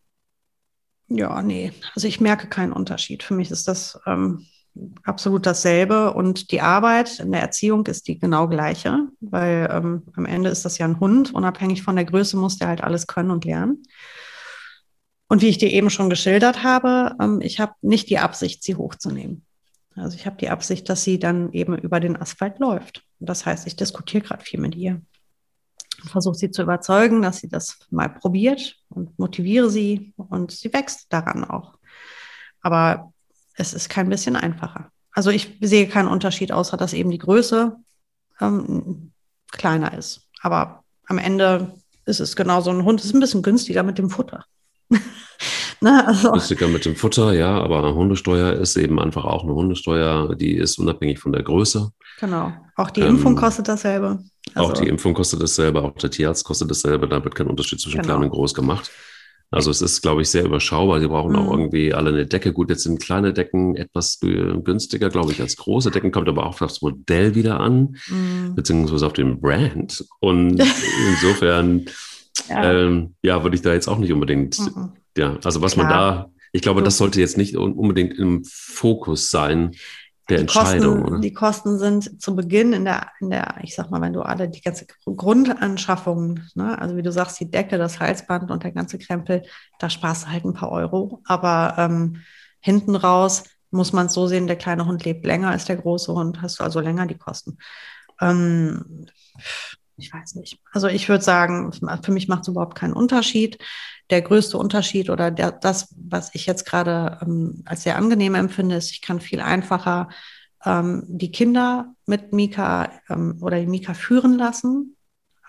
[1.08, 3.24] ja, nee, also ich merke keinen Unterschied.
[3.24, 4.46] Für mich ist das ähm,
[5.04, 10.26] absolut dasselbe und die Arbeit in der Erziehung ist die genau gleiche, weil ähm, am
[10.26, 13.32] Ende ist das ja ein Hund, unabhängig von der Größe muss der halt alles können
[13.32, 13.84] und lernen.
[15.28, 18.76] Und wie ich dir eben schon geschildert habe, ähm, ich habe nicht die Absicht, sie
[18.76, 19.46] hochzunehmen.
[19.96, 23.04] Also ich habe die Absicht, dass sie dann eben über den Asphalt läuft.
[23.20, 25.02] Das heißt, ich diskutiere gerade viel mit ihr
[26.02, 30.72] und versuche sie zu überzeugen, dass sie das mal probiert und motiviere sie und sie
[30.74, 31.78] wächst daran auch.
[32.62, 33.14] Aber
[33.60, 34.92] es ist kein bisschen einfacher.
[35.12, 37.76] Also ich sehe keinen Unterschied, außer dass eben die Größe
[38.40, 39.12] ähm,
[39.52, 40.28] kleiner ist.
[40.42, 41.74] Aber am Ende
[42.06, 42.70] ist es genauso.
[42.72, 44.46] Ein Hund ist ein bisschen günstiger mit dem Futter.
[45.82, 46.32] ne, also.
[46.32, 50.56] Günstiger mit dem Futter, ja, aber eine Hundesteuer ist eben einfach auch eine Hundesteuer, die
[50.56, 51.92] ist unabhängig von der Größe.
[52.20, 52.54] Genau.
[52.76, 54.20] Auch die Impfung ähm, kostet dasselbe.
[54.56, 57.82] Also, auch die Impfung kostet dasselbe, auch der Tierarzt kostet dasselbe, da wird kein Unterschied
[57.82, 58.16] zwischen genau.
[58.16, 58.90] klein und groß gemacht.
[59.52, 61.00] Also es ist, glaube ich, sehr überschaubar.
[61.00, 61.40] Sie brauchen mhm.
[61.40, 62.54] auch irgendwie alle eine Decke.
[62.54, 66.12] Gut, jetzt sind kleine Decken etwas günstiger, glaube ich, als große Decken.
[66.12, 68.54] Kommt aber auch auf das Modell wieder an, mhm.
[68.56, 70.06] beziehungsweise auf den Brand.
[70.20, 70.62] Und
[71.10, 71.86] insofern,
[72.48, 72.72] ja.
[72.72, 74.92] Ähm, ja, würde ich da jetzt auch nicht unbedingt, mhm.
[75.18, 75.86] ja, also was Klar.
[75.86, 79.72] man da, ich glaube, das sollte jetzt nicht unbedingt im Fokus sein,
[80.30, 81.04] der die Entscheidung.
[81.04, 84.22] Kosten, die Kosten sind zu Beginn in der, in der, ich sag mal, wenn du
[84.22, 88.72] alle die ganze Grundanschaffung, ne, also wie du sagst, die Decke, das Halsband und der
[88.72, 89.44] ganze Krempel,
[89.80, 91.22] da sparst du halt ein paar Euro.
[91.26, 92.22] Aber ähm,
[92.60, 96.14] hinten raus muss man es so sehen, der kleine Hund lebt länger als der große
[96.14, 97.58] Hund, hast du also länger die Kosten.
[98.22, 99.06] Ähm,
[100.00, 100.60] ich weiß nicht.
[100.72, 101.72] Also ich würde sagen,
[102.04, 103.60] für mich macht es überhaupt keinen Unterschied
[104.10, 108.76] der größte Unterschied oder der, das, was ich jetzt gerade ähm, als sehr angenehm empfinde,
[108.76, 110.10] ist, ich kann viel einfacher
[110.66, 114.96] ähm, die Kinder mit Mika ähm, oder die Mika führen lassen.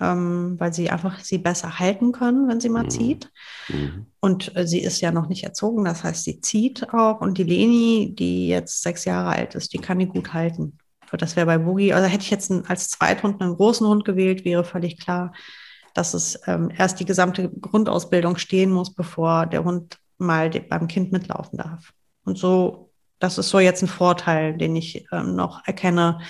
[0.00, 2.90] ähm, weil sie einfach sie besser halten können, wenn sie mal mhm.
[2.90, 3.30] zieht.
[3.68, 4.06] Mhm.
[4.20, 7.20] Und äh, sie ist ja noch nicht erzogen, das heißt, sie zieht auch.
[7.20, 10.78] Und die Leni, die jetzt sechs Jahre alt ist, die kann die gut halten.
[11.16, 14.44] Das wäre bei Boogie, also hätte ich jetzt einen, als Zweithund einen großen Hund gewählt,
[14.44, 15.32] wäre völlig klar,
[15.94, 21.12] dass es ähm, erst die gesamte Grundausbildung stehen muss, bevor der Hund mal beim Kind
[21.12, 21.92] mitlaufen darf.
[22.24, 26.20] Und so, das ist so jetzt ein Vorteil, den ich ähm, noch erkenne,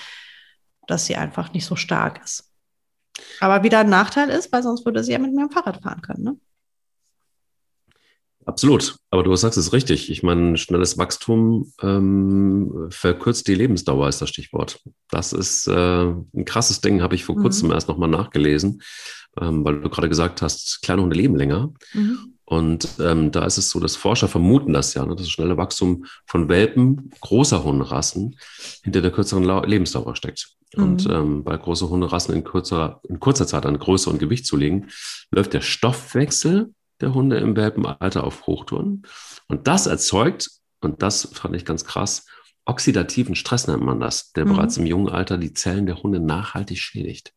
[0.87, 2.51] dass sie einfach nicht so stark ist.
[3.41, 6.03] Aber wieder ein Nachteil ist, weil sonst würde sie ja mit mir am Fahrrad fahren
[6.03, 6.25] können.
[6.25, 6.37] Ne?
[8.47, 8.97] Absolut.
[9.11, 10.11] Aber du sagst es richtig.
[10.11, 14.81] Ich meine, schnelles Wachstum ähm, verkürzt die Lebensdauer, ist das Stichwort.
[15.11, 17.43] Das ist äh, ein krasses Ding, habe ich vor mhm.
[17.43, 18.83] kurzem erst nochmal nachgelesen,
[19.41, 21.73] ähm, weil du gerade gesagt hast, kleine Hunde leben länger.
[21.93, 22.35] Mhm.
[22.51, 25.57] Und ähm, da ist es so, dass Forscher vermuten das ja, ne, dass das schnelle
[25.57, 28.37] Wachstum von Welpen großer Hunderassen
[28.83, 30.57] hinter der kürzeren Lebensdauer steckt.
[30.75, 30.83] Mhm.
[30.83, 34.57] Und ähm, bei großen Hunderassen in, kürzer, in kurzer Zeit an Größe und Gewicht zu
[34.57, 34.89] legen,
[35.31, 39.03] läuft der Stoffwechsel der Hunde im Welpenalter auf Hochtouren.
[39.49, 42.27] Und das erzeugt, und das fand ich ganz krass,
[42.65, 44.51] oxidativen Stress nennt man das, der mhm.
[44.51, 47.33] bereits im jungen Alter die Zellen der Hunde nachhaltig schädigt.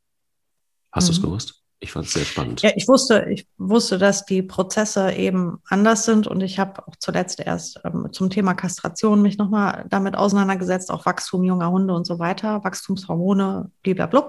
[0.92, 1.08] Hast mhm.
[1.08, 1.60] du es gewusst?
[1.80, 2.62] Ich fand es sehr spannend.
[2.62, 6.96] Ja, ich wusste, ich wusste, dass die Prozesse eben anders sind und ich habe auch
[6.98, 12.08] zuletzt erst ähm, zum Thema Kastration mich nochmal damit auseinandergesetzt, auch Wachstum junger Hunde und
[12.08, 14.28] so weiter, Wachstumshormone, blablabla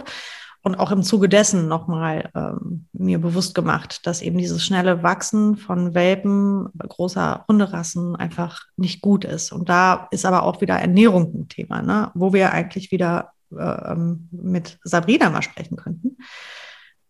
[0.64, 5.56] und auch im Zuge dessen nochmal ähm, mir bewusst gemacht, dass eben dieses schnelle Wachsen
[5.56, 9.52] von Welpen großer Hunderassen einfach nicht gut ist.
[9.52, 12.10] Und da ist aber auch wieder Ernährung ein Thema, ne?
[12.14, 16.16] wo wir eigentlich wieder äh, ähm, mit Sabrina mal sprechen könnten.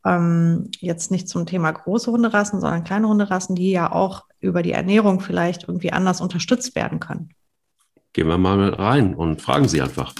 [0.05, 4.73] Ähm, jetzt nicht zum Thema große Hunderassen, sondern kleine Hunderassen, die ja auch über die
[4.73, 7.31] Ernährung vielleicht irgendwie anders unterstützt werden können.
[8.15, 10.13] Gehen wir mal rein und fragen Sie einfach.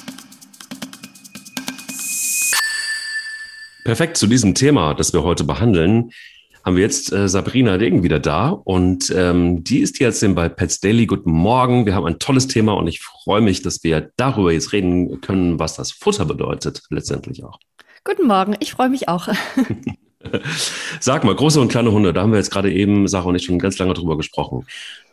[3.85, 6.11] Perfekt zu diesem Thema, das wir heute behandeln,
[6.65, 10.81] haben wir jetzt äh, Sabrina Degen wieder da und ähm, die ist jetzt bei Pets
[10.81, 11.05] Daily.
[11.05, 11.85] Guten Morgen.
[11.85, 15.59] Wir haben ein tolles Thema und ich freue mich, dass wir darüber jetzt reden können,
[15.59, 17.59] was das Futter bedeutet, letztendlich auch.
[18.05, 19.29] Guten Morgen, ich freue mich auch.
[21.01, 23.45] Sag mal, große und kleine Hunde, da haben wir jetzt gerade eben, Sarah und ich,
[23.45, 24.67] schon ganz lange drüber gesprochen.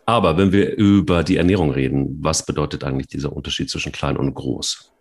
[0.06, 4.34] Aber wenn wir über die Ernährung reden, was bedeutet eigentlich dieser Unterschied zwischen klein und
[4.34, 4.92] groß?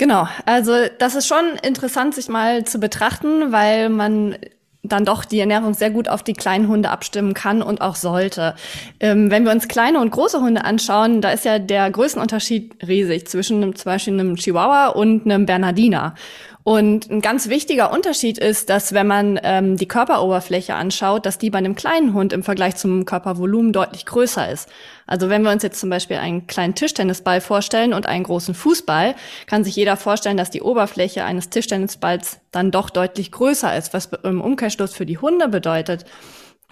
[0.00, 4.34] Genau, also das ist schon interessant, sich mal zu betrachten, weil man
[4.82, 8.54] dann doch die Ernährung sehr gut auf die kleinen Hunde abstimmen kann und auch sollte.
[8.98, 13.28] Ähm, wenn wir uns kleine und große Hunde anschauen, da ist ja der Größenunterschied riesig
[13.28, 16.14] zwischen einem, zum Beispiel einem Chihuahua und einem Bernardiner.
[16.62, 21.48] Und ein ganz wichtiger Unterschied ist, dass wenn man ähm, die Körperoberfläche anschaut, dass die
[21.48, 24.68] bei einem kleinen Hund im Vergleich zum Körpervolumen deutlich größer ist.
[25.06, 29.14] Also wenn wir uns jetzt zum Beispiel einen kleinen Tischtennisball vorstellen und einen großen Fußball,
[29.46, 34.10] kann sich jeder vorstellen, dass die Oberfläche eines Tischtennisballs dann doch deutlich größer ist, was
[34.22, 36.04] im Umkehrschluss für die Hunde bedeutet,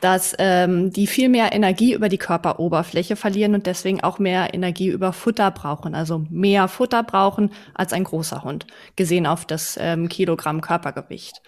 [0.01, 4.89] dass ähm, die viel mehr Energie über die Körperoberfläche verlieren und deswegen auch mehr Energie
[4.89, 10.09] über Futter brauchen, also mehr Futter brauchen als ein großer Hund, gesehen auf das ähm,
[10.09, 11.43] Kilogramm Körpergewicht.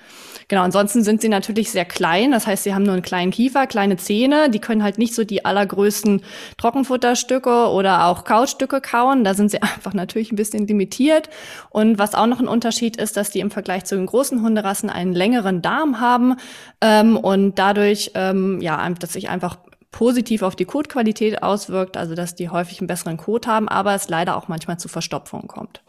[0.48, 3.66] Genau, ansonsten sind sie natürlich sehr klein, das heißt, sie haben nur einen kleinen Kiefer,
[3.66, 6.22] kleine Zähne, die können halt nicht so die allergrößten
[6.56, 11.28] Trockenfutterstücke oder auch Kautstücke kauen, da sind sie einfach natürlich ein bisschen limitiert.
[11.70, 14.90] Und was auch noch ein Unterschied ist, dass die im Vergleich zu den großen Hunderassen
[14.90, 16.36] einen längeren Darm haben
[16.80, 19.58] ähm, und dadurch ähm, ähm, ja, dass sich einfach
[19.90, 24.08] positiv auf die Kotqualität auswirkt, also dass die häufig einen besseren Kot haben, aber es
[24.08, 25.82] leider auch manchmal zu Verstopfungen kommt.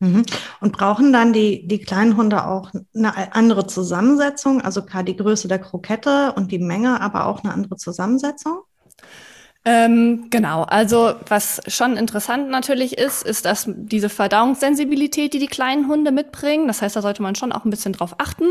[0.00, 0.24] Mhm.
[0.60, 4.60] Und brauchen dann die, die kleinen Hunde auch eine andere Zusammensetzung?
[4.60, 8.62] Also klar, die Größe der Krokette und die Menge, aber auch eine andere Zusammensetzung?
[9.66, 15.88] Ähm, genau, also was schon interessant natürlich ist, ist, dass diese Verdauungssensibilität, die die kleinen
[15.88, 18.44] Hunde mitbringen, das heißt, da sollte man schon auch ein bisschen drauf achten,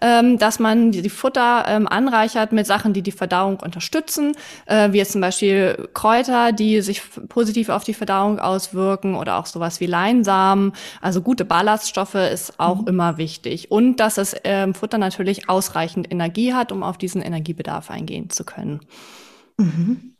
[0.00, 4.36] ähm, dass man die, die Futter ähm, anreichert mit Sachen, die die Verdauung unterstützen,
[4.66, 9.46] äh, wie jetzt zum Beispiel Kräuter, die sich positiv auf die Verdauung auswirken oder auch
[9.46, 10.74] sowas wie Leinsamen.
[11.00, 12.86] Also gute Ballaststoffe ist auch mhm.
[12.86, 17.90] immer wichtig und dass das ähm, Futter natürlich ausreichend Energie hat, um auf diesen Energiebedarf
[17.90, 18.78] eingehen zu können.
[19.62, 20.14] Mhm.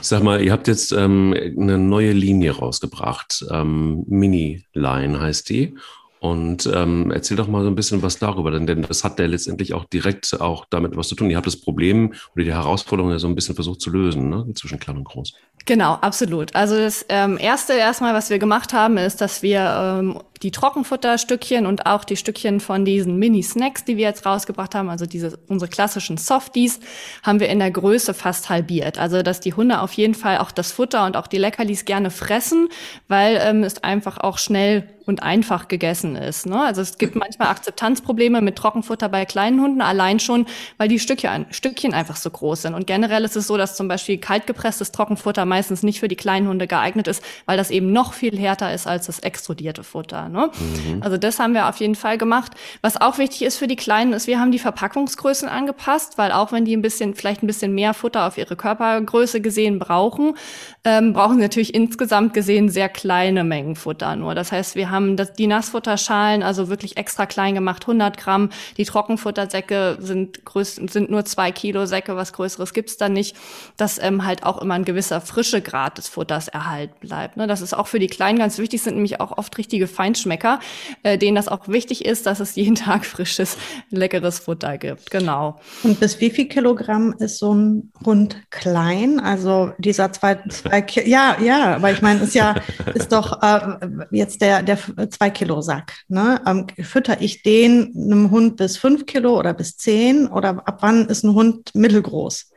[0.00, 3.44] Sag mal, ihr habt jetzt ähm, eine neue Linie rausgebracht.
[3.50, 5.74] Ähm, Mini-Line heißt die.
[6.18, 9.26] Und ähm, erzähl doch mal so ein bisschen was darüber, denn, denn das hat ja
[9.26, 11.30] letztendlich auch direkt auch damit was zu tun.
[11.30, 14.46] Ihr habt das Problem oder die Herausforderung ja so ein bisschen versucht zu lösen, ne?
[14.54, 15.34] zwischen klein und groß.
[15.66, 16.54] Genau, absolut.
[16.54, 19.60] Also das ähm, Erste erstmal, was wir gemacht haben, ist, dass wir
[20.00, 24.88] ähm, die Trockenfutterstückchen und auch die Stückchen von diesen Mini-Snacks, die wir jetzt rausgebracht haben,
[24.88, 26.80] also diese unsere klassischen Softies,
[27.22, 28.98] haben wir in der Größe fast halbiert.
[28.98, 32.10] Also dass die Hunde auf jeden Fall auch das Futter und auch die Leckerlis gerne
[32.10, 32.68] fressen,
[33.08, 36.46] weil ähm, es einfach auch schnell und einfach gegessen ist.
[36.46, 36.60] Ne?
[36.60, 40.46] Also es gibt manchmal Akzeptanzprobleme mit Trockenfutter bei kleinen Hunden, allein schon,
[40.78, 42.74] weil die Stückchen, Stückchen einfach so groß sind.
[42.74, 46.48] Und generell ist es so, dass zum Beispiel kaltgepresstes Trockenfutter meistens nicht für die kleinen
[46.48, 50.25] Hunde geeignet ist, weil das eben noch viel härter ist als das extrudierte Futter.
[50.28, 50.50] Ne?
[50.58, 51.02] Mhm.
[51.02, 52.52] Also das haben wir auf jeden Fall gemacht.
[52.82, 56.52] Was auch wichtig ist für die Kleinen, ist, wir haben die Verpackungsgrößen angepasst, weil auch
[56.52, 60.34] wenn die ein bisschen, vielleicht ein bisschen mehr Futter auf ihre Körpergröße gesehen brauchen,
[60.84, 64.34] ähm, brauchen sie natürlich insgesamt gesehen sehr kleine Mengen Futter nur.
[64.34, 68.50] Das heißt, wir haben das, die Nassfutterschalen also wirklich extra klein gemacht, 100 Gramm.
[68.76, 73.36] Die Trockenfuttersäcke sind größt, sind nur zwei Kilo Säcke, was Größeres gibt's da nicht.
[73.76, 77.36] Dass ähm, halt auch immer ein gewisser frische Grad des Futters erhalten bleibt.
[77.36, 77.46] Ne?
[77.46, 79.86] Das ist auch für die Kleinen ganz wichtig, sind nämlich auch oft richtige
[80.16, 80.60] Feinschmecker,
[81.02, 83.56] äh, denen das auch wichtig ist, dass es jeden Tag frisches,
[83.90, 85.10] leckeres Futter gibt.
[85.10, 85.56] Genau.
[85.82, 89.20] Und bis wie viel Kilogramm ist so ein Hund klein?
[89.20, 92.54] Also dieser zwei, zwei ja, ja, aber ich meine, ist ja,
[92.94, 93.78] ist doch äh,
[94.10, 94.78] jetzt der, der
[95.10, 95.92] zwei Kilo Sack.
[96.08, 96.40] Ne?
[96.46, 101.06] Ähm, fütter ich den einem Hund bis fünf Kilo oder bis zehn oder ab wann
[101.06, 102.50] ist ein Hund mittelgroß?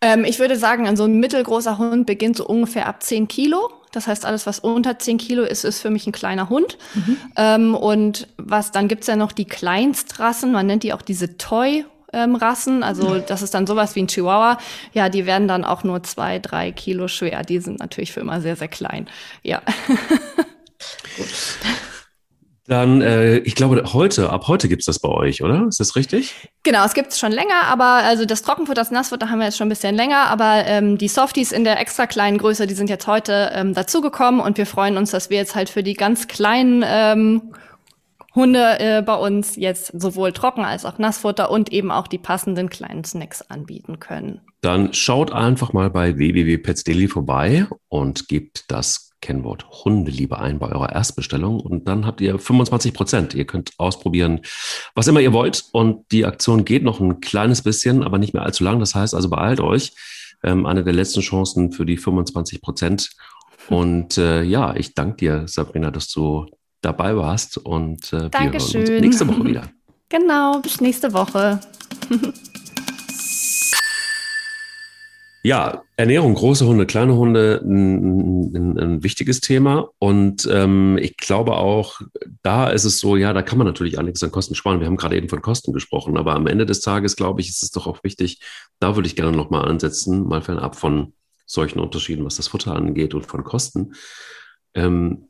[0.00, 3.70] Ähm, ich würde sagen, ein so ein mittelgroßer Hund beginnt so ungefähr ab zehn Kilo.
[3.92, 6.78] Das heißt, alles, was unter zehn Kilo ist, ist für mich ein kleiner Hund.
[6.94, 7.16] Mhm.
[7.36, 11.84] Ähm, und was dann gibt's ja noch die Kleinstrassen, man nennt die auch diese Toy
[12.12, 12.82] ähm, Rassen.
[12.82, 14.58] Also das ist dann sowas wie ein Chihuahua.
[14.92, 17.42] Ja, die werden dann auch nur zwei, drei Kilo schwer.
[17.42, 19.08] Die sind natürlich für immer sehr, sehr klein.
[19.42, 19.62] Ja.
[22.70, 25.66] Dann, äh, ich glaube, heute, ab heute gibt es das bei euch, oder?
[25.66, 26.48] Ist das richtig?
[26.62, 29.58] Genau, es gibt es schon länger, aber also das Trockenfutter, das Nassfutter haben wir jetzt
[29.58, 32.88] schon ein bisschen länger, aber ähm, die Softies in der extra kleinen Größe, die sind
[32.88, 36.28] jetzt heute ähm, dazugekommen und wir freuen uns, dass wir jetzt halt für die ganz
[36.28, 37.54] kleinen ähm,
[38.36, 42.70] Hunde äh, bei uns jetzt sowohl Trocken- als auch Nassfutter und eben auch die passenden
[42.70, 44.42] kleinen Snacks anbieten können.
[44.60, 50.92] Dann schaut einfach mal bei www.petsdaily vorbei und gebt das Kennwort Hundeliebe ein bei eurer
[50.92, 53.34] Erstbestellung und dann habt ihr 25 Prozent.
[53.34, 54.40] Ihr könnt ausprobieren,
[54.94, 58.42] was immer ihr wollt und die Aktion geht noch ein kleines bisschen, aber nicht mehr
[58.42, 58.80] allzu lang.
[58.80, 59.92] Das heißt also beeilt euch.
[60.42, 63.10] Ähm, eine der letzten Chancen für die 25 Prozent.
[63.68, 66.46] Und äh, ja, ich danke dir, Sabrina, dass du
[66.80, 69.68] dabei warst und äh, wir hören uns nächste Woche wieder.
[70.08, 71.60] Genau, bis nächste Woche.
[75.42, 79.88] Ja, Ernährung, große Hunde, kleine Hunde, ein, ein, wichtiges Thema.
[79.98, 82.02] Und ähm, ich glaube auch,
[82.42, 84.80] da ist es so, ja, da kann man natürlich einiges an Kosten sparen.
[84.80, 87.62] Wir haben gerade eben von Kosten gesprochen, aber am Ende des Tages, glaube ich, ist
[87.62, 88.40] es doch auch wichtig,
[88.80, 91.14] da würde ich gerne nochmal ansetzen, mal fernab von
[91.46, 93.94] solchen Unterschieden, was das Futter angeht und von Kosten.
[94.74, 95.28] Ähm,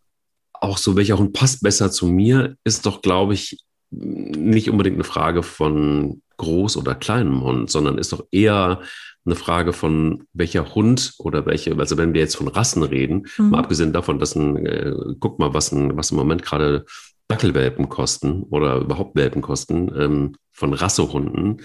[0.52, 3.58] auch so, welcher Hund passt besser zu mir, ist doch, glaube ich,
[3.90, 8.80] nicht unbedingt eine Frage von groß oder kleinem Hund, sondern ist doch eher
[9.26, 13.50] eine Frage von welcher Hund oder welche, also wenn wir jetzt von Rassen reden, mhm.
[13.50, 16.86] mal abgesehen davon, dass ein, äh, guck mal, was, ein, was im Moment gerade
[17.28, 21.60] Dackelwelpen kosten oder überhaupt Welpen kosten ähm, von Rassehunden, mhm.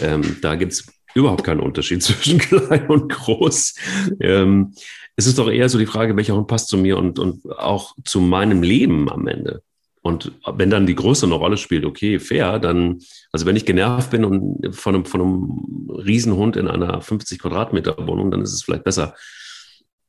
[0.00, 3.74] ähm, da gibt es überhaupt keinen Unterschied zwischen klein und groß.
[4.20, 4.74] Ähm,
[5.16, 7.94] es ist doch eher so die Frage, welcher Hund passt zu mir und, und auch
[8.04, 9.62] zu meinem Leben am Ende.
[10.04, 13.00] Und wenn dann die Größe eine Rolle spielt, okay, fair, dann,
[13.32, 17.96] also wenn ich genervt bin und von einem, von einem Riesenhund in einer 50 Quadratmeter
[18.06, 19.14] Wohnung, dann ist es vielleicht besser,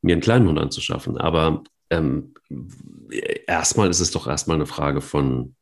[0.01, 1.17] mir einen kleinen Hund anzuschaffen.
[1.17, 2.33] Aber ähm,
[3.47, 5.55] erstmal ist es doch erstmal eine Frage von,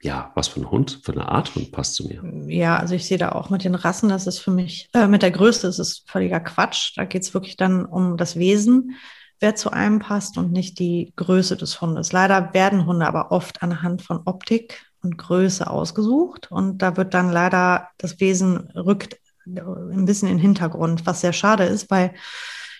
[0.00, 2.22] ja, was für ein Hund, für eine Art Hund passt zu mir.
[2.46, 5.22] Ja, also ich sehe da auch mit den Rassen, das ist für mich, äh, mit
[5.22, 6.92] der Größe ist es völliger Quatsch.
[6.94, 8.96] Da geht es wirklich dann um das Wesen
[9.40, 12.12] wer zu einem passt und nicht die Größe des Hundes.
[12.12, 17.30] Leider werden Hunde aber oft anhand von Optik und Größe ausgesucht und da wird dann
[17.30, 19.16] leider das Wesen rückt
[19.46, 22.14] ein bisschen in den Hintergrund, was sehr schade ist, weil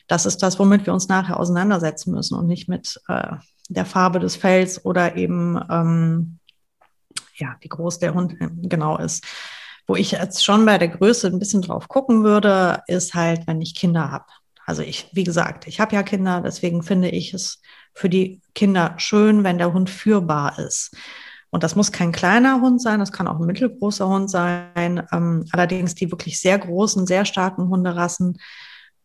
[0.07, 3.37] das ist das, womit wir uns nachher auseinandersetzen müssen und nicht mit äh,
[3.69, 6.39] der Farbe des Fells oder eben ähm,
[7.37, 9.25] ja, wie groß der Hund genau ist.
[9.87, 13.61] Wo ich jetzt schon bei der Größe ein bisschen drauf gucken würde, ist halt, wenn
[13.61, 14.27] ich Kinder habe.
[14.71, 17.61] Also ich, wie gesagt, ich habe ja Kinder, deswegen finde ich es
[17.93, 20.97] für die Kinder schön, wenn der Hund führbar ist.
[21.51, 25.03] Und das muss kein kleiner Hund sein, das kann auch ein mittelgroßer Hund sein.
[25.11, 28.39] Ähm, allerdings die wirklich sehr großen, sehr starken Hunderassen,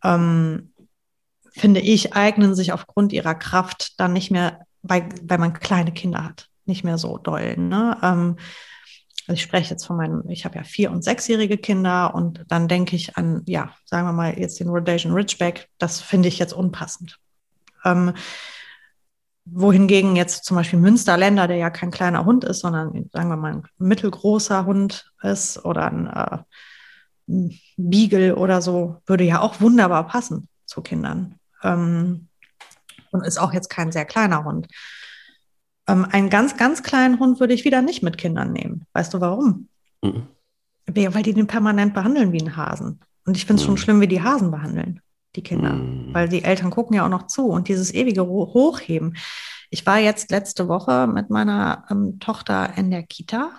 [0.03, 0.71] ähm,
[1.51, 6.23] finde ich, eignen sich aufgrund ihrer Kraft dann nicht mehr, weil, weil man kleine Kinder
[6.23, 7.57] hat, nicht mehr so doll.
[7.57, 7.97] Ne?
[8.03, 8.35] Ähm,
[9.27, 12.67] also ich spreche jetzt von meinem, ich habe ja vier- und sechsjährige Kinder und dann
[12.67, 16.53] denke ich an, ja, sagen wir mal jetzt den Rhodesian Ridgeback, das finde ich jetzt
[16.53, 17.17] unpassend.
[17.83, 18.13] Ähm,
[19.45, 23.53] wohingegen jetzt zum Beispiel Münsterländer, der ja kein kleiner Hund ist, sondern sagen wir mal
[23.53, 26.37] ein mittelgroßer Hund ist oder ein, äh,
[27.27, 31.39] ein Beagle oder so, würde ja auch wunderbar passen zu Kindern.
[31.63, 32.27] Ähm,
[33.11, 34.67] und ist auch jetzt kein sehr kleiner Hund.
[35.87, 38.85] Ähm, einen ganz, ganz kleinen Hund würde ich wieder nicht mit Kindern nehmen.
[38.93, 39.67] Weißt du warum?
[40.01, 40.27] Mhm.
[40.87, 42.99] Weil die den permanent behandeln wie einen Hasen.
[43.25, 43.71] Und ich finde es mhm.
[43.71, 45.01] schon schlimm, wie die Hasen behandeln
[45.35, 46.13] die Kinder, mhm.
[46.13, 49.15] weil die Eltern gucken ja auch noch zu und dieses ewige Hochheben.
[49.69, 53.51] Ich war jetzt letzte Woche mit meiner ähm, Tochter in der Kita.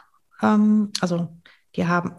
[0.42, 1.28] Ähm, also
[1.74, 2.12] die haben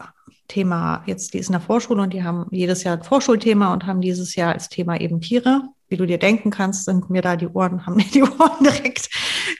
[0.47, 3.85] Thema, jetzt die ist in der Vorschule und die haben jedes Jahr ein Vorschulthema und
[3.85, 5.63] haben dieses Jahr als Thema eben Tiere.
[5.89, 9.09] Wie du dir denken kannst, sind mir da die Ohren, haben mir die Ohren direkt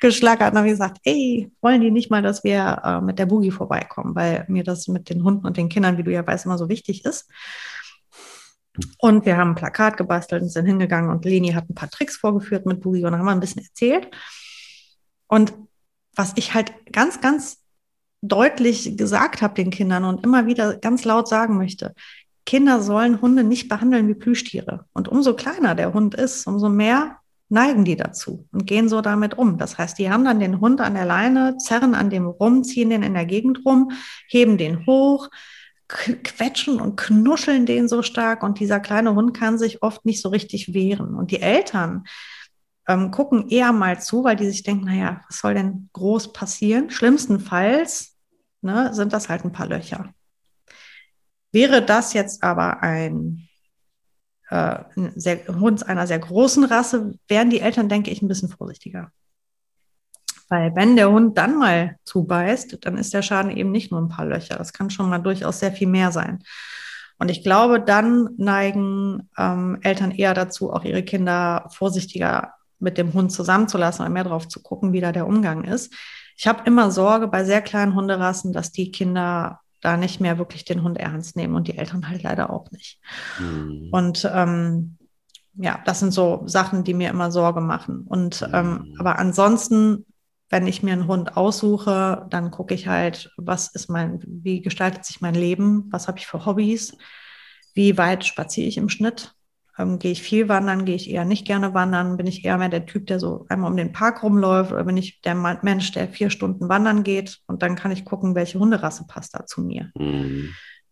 [0.02, 3.52] geschlagert und haben gesagt, ey, wollen die nicht mal, dass wir äh, mit der Boogie
[3.52, 6.58] vorbeikommen, weil mir das mit den Hunden und den Kindern, wie du ja weißt, immer
[6.58, 7.30] so wichtig ist.
[9.00, 12.18] Und wir haben ein Plakat gebastelt und sind hingegangen und Leni hat ein paar Tricks
[12.18, 14.10] vorgeführt mit Boogie und haben ein bisschen erzählt.
[15.28, 15.54] Und
[16.16, 17.64] was ich halt ganz, ganz
[18.22, 21.94] deutlich gesagt habe den Kindern und immer wieder ganz laut sagen möchte,
[22.48, 24.86] Kinder sollen Hunde nicht behandeln wie Plüschtiere.
[24.94, 27.18] Und umso kleiner der Hund ist, umso mehr
[27.50, 29.58] neigen die dazu und gehen so damit um.
[29.58, 32.90] Das heißt, die haben dann den Hund an der Leine, zerren an dem rum, ziehen
[32.90, 33.92] den in der Gegend rum,
[34.30, 35.30] heben den hoch,
[35.90, 40.30] quetschen und knuscheln den so stark und dieser kleine Hund kann sich oft nicht so
[40.30, 41.16] richtig wehren.
[41.16, 42.06] Und die Eltern
[42.88, 46.90] ähm, gucken eher mal zu, weil die sich denken, naja, was soll denn groß passieren?
[46.90, 48.16] Schlimmstenfalls
[48.62, 50.14] ne, sind das halt ein paar Löcher.
[51.58, 53.48] Wäre das jetzt aber ein,
[54.52, 58.50] äh, ein sehr, Hund einer sehr großen Rasse, wären die Eltern, denke ich, ein bisschen
[58.50, 59.12] vorsichtiger.
[60.50, 64.08] Weil wenn der Hund dann mal zubeißt, dann ist der Schaden eben nicht nur ein
[64.08, 64.56] paar Löcher.
[64.56, 66.44] Das kann schon mal durchaus sehr viel mehr sein.
[67.18, 73.14] Und ich glaube, dann neigen ähm, Eltern eher dazu, auch ihre Kinder vorsichtiger mit dem
[73.14, 75.92] Hund zusammenzulassen oder mehr drauf zu gucken, wie da der Umgang ist.
[76.36, 80.66] Ich habe immer Sorge bei sehr kleinen Hunderassen, dass die Kinder da nicht mehr wirklich
[80.66, 83.00] den Hund ernst nehmen und die Eltern halt leider auch nicht.
[83.40, 83.90] Mhm.
[83.92, 84.98] Und ähm,
[85.56, 88.06] ja, das sind so Sachen, die mir immer Sorge machen.
[88.08, 88.96] Und ähm, mhm.
[89.00, 90.06] aber ansonsten
[90.50, 95.04] wenn ich mir einen Hund aussuche, dann gucke ich halt, was ist mein, wie gestaltet
[95.04, 96.96] sich mein Leben, was habe ich für Hobbys,
[97.74, 99.36] wie weit spaziere ich im Schnitt,
[99.78, 102.70] ähm, gehe ich viel wandern, gehe ich eher nicht gerne wandern, bin ich eher mehr
[102.70, 106.08] der Typ, der so einmal um den Park rumläuft oder bin ich der Mensch, der
[106.08, 109.92] vier Stunden wandern geht und dann kann ich gucken, welche Hunderasse passt da zu mir.
[109.96, 110.50] Mhm.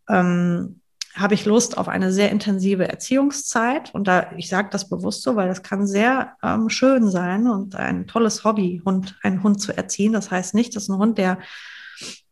[0.10, 0.82] Ähm,
[1.16, 3.94] habe ich Lust auf eine sehr intensive Erziehungszeit.
[3.96, 7.76] Und da, ich sage das bewusst so, weil das kann sehr ähm, schön sein und
[7.76, 10.12] ein tolles Hobby, Hund, einen Hund zu erziehen.
[10.12, 11.40] Das heißt nicht, dass ein Hund, der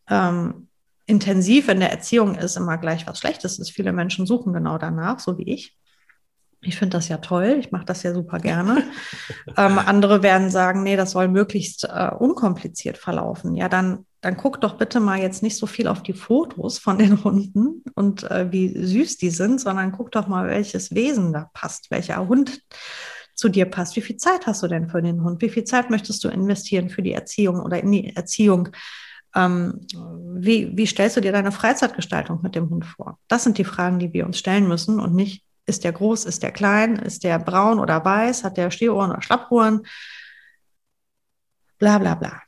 [0.09, 0.67] ähm,
[1.05, 3.71] intensiv in der Erziehung ist, immer gleich was Schlechtes ist.
[3.71, 5.77] Viele Menschen suchen genau danach, so wie ich.
[6.63, 8.83] Ich finde das ja toll, ich mache das ja super gerne.
[9.57, 13.55] ähm, andere werden sagen, nee, das soll möglichst äh, unkompliziert verlaufen.
[13.55, 16.97] Ja, dann dann guck doch bitte mal jetzt nicht so viel auf die Fotos von
[16.97, 21.49] den Hunden und äh, wie süß die sind, sondern guck doch mal, welches Wesen da
[21.53, 22.61] passt, welcher Hund
[23.35, 23.95] zu dir passt.
[23.97, 25.41] Wie viel Zeit hast du denn für den Hund?
[25.41, 28.69] Wie viel Zeit möchtest du investieren für die Erziehung oder in die Erziehung?
[29.35, 29.81] Ähm,
[30.35, 33.19] wie, wie stellst du dir deine Freizeitgestaltung mit dem Hund vor?
[33.27, 36.43] Das sind die Fragen, die wir uns stellen müssen und nicht, ist der groß, ist
[36.43, 39.85] der klein, ist der braun oder weiß, hat der Stehohren oder Schlappohren?
[41.77, 42.41] Bla bla bla.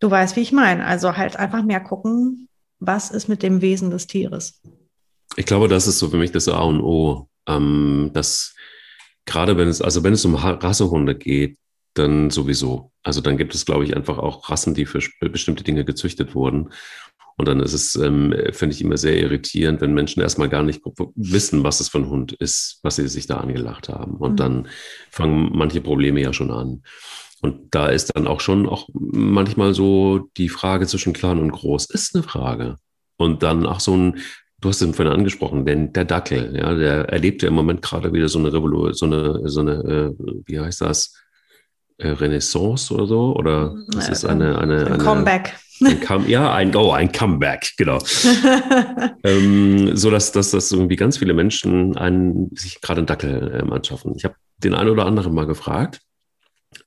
[0.00, 0.84] Du weißt, wie ich meine.
[0.84, 2.48] Also halt einfach mehr gucken,
[2.80, 4.60] was ist mit dem Wesen des Tieres.
[5.36, 7.28] Ich glaube, das ist so für mich das A und O.
[7.46, 8.54] Ähm, dass
[9.24, 11.58] gerade wenn es, also wenn es um Rassehunde geht,
[11.94, 12.92] dann sowieso.
[13.02, 16.72] Also dann gibt es, glaube ich, einfach auch Rassen, die für bestimmte Dinge gezüchtet wurden.
[17.36, 20.82] Und dann ist es, ähm, finde ich, immer sehr irritierend, wenn Menschen erstmal gar nicht
[21.14, 24.16] wissen, was es für ein Hund ist, was sie sich da angelacht haben.
[24.16, 24.36] Und mhm.
[24.36, 24.68] dann
[25.10, 26.82] fangen manche Probleme ja schon an.
[27.40, 31.86] Und da ist dann auch schon auch manchmal so die Frage zwischen klein und groß
[31.86, 32.76] ist eine Frage.
[33.16, 34.18] Und dann auch so ein,
[34.60, 38.12] du hast es vorhin angesprochen, denn der Dackel, ja, der erlebt ja im Moment gerade
[38.12, 41.14] wieder so eine Revolution, so eine, so eine, äh, wie heißt das?
[41.98, 43.34] Äh, Renaissance oder so?
[43.36, 45.56] Oder das ist eine, eine, ein eine Comeback.
[45.84, 47.98] Ein Come, ja, ein, oh, ein Comeback, genau.
[49.24, 53.72] ähm, so dass, dass, dass irgendwie ganz viele Menschen einen, sich gerade einen Dackel ähm,
[53.72, 54.14] anschaffen.
[54.16, 56.00] Ich habe den einen oder anderen mal gefragt,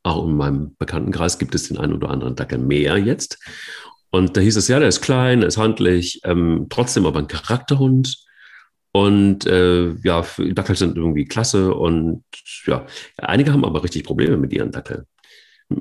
[0.04, 3.40] auch in meinem Bekanntenkreis gibt es den einen oder anderen Dackel mehr jetzt.
[4.12, 8.24] Und da hieß es, ja, der ist klein, ist handlich, ähm, trotzdem aber ein Charakterhund.
[8.92, 11.74] Und äh, ja, Dackel sind irgendwie klasse.
[11.74, 12.24] Und
[12.66, 12.86] ja,
[13.18, 15.04] einige haben aber richtig Probleme mit ihren Dackeln.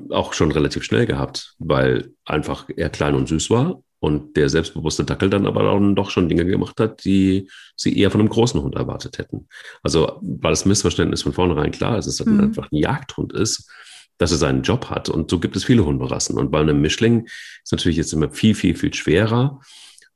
[0.09, 5.03] Auch schon relativ schnell gehabt, weil einfach er klein und süß war und der selbstbewusste
[5.03, 8.61] Dackel dann aber dann doch schon Dinge gemacht hat, die sie eher von einem großen
[8.61, 9.47] Hund erwartet hätten.
[9.83, 12.39] Also, weil das Missverständnis von vornherein klar ist, dass es mhm.
[12.39, 13.69] einfach ein Jagdhund ist,
[14.17, 15.09] dass er seinen Job hat.
[15.09, 16.37] Und so gibt es viele Hunderassen.
[16.37, 17.25] Und bei einem Mischling
[17.63, 19.59] ist natürlich jetzt immer viel, viel, viel schwerer.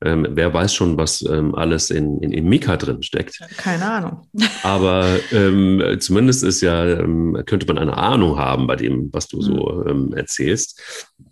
[0.02, 3.38] Ähm, wer weiß schon, was ähm, alles in, in, in Mika drin steckt.
[3.58, 4.28] Keine Ahnung.
[4.62, 9.42] Aber ähm, zumindest ist ja, ähm, könnte man eine Ahnung haben bei dem, was du
[9.42, 9.88] so mhm.
[9.88, 10.80] ähm, erzählst.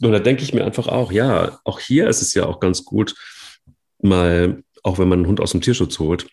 [0.03, 2.85] Und da denke ich mir einfach auch, ja, auch hier ist es ja auch ganz
[2.85, 3.15] gut,
[4.03, 6.27] mal, auch wenn man einen Hund aus dem Tierschutz holt,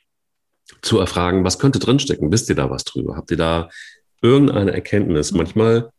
[0.81, 2.31] zu erfragen, was könnte drinstecken?
[2.31, 3.15] Wisst ihr da was drüber?
[3.15, 3.69] Habt ihr da
[4.21, 5.31] irgendeine Erkenntnis?
[5.31, 5.37] Mhm.
[5.37, 5.89] Manchmal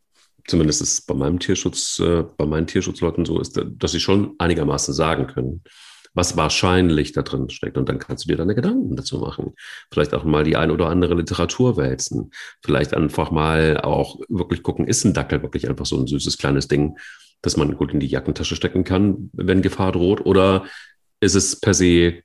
[0.47, 4.35] zumindest ist es bei meinem Tierschutz, äh, bei meinen Tierschutzleuten so ist, dass sie schon
[4.39, 5.61] einigermaßen sagen können,
[6.17, 7.77] was wahrscheinlich da drin steckt.
[7.77, 9.53] Und dann kannst du dir deine Gedanken dazu machen.
[9.91, 12.31] Vielleicht auch mal die ein oder andere Literatur wälzen.
[12.63, 16.67] Vielleicht einfach mal auch wirklich gucken, ist ein Dackel wirklich einfach so ein süßes kleines
[16.67, 16.97] Ding,
[17.43, 20.25] das man gut in die Jackentasche stecken kann, wenn Gefahr droht?
[20.25, 20.65] Oder
[21.19, 22.23] ist es per se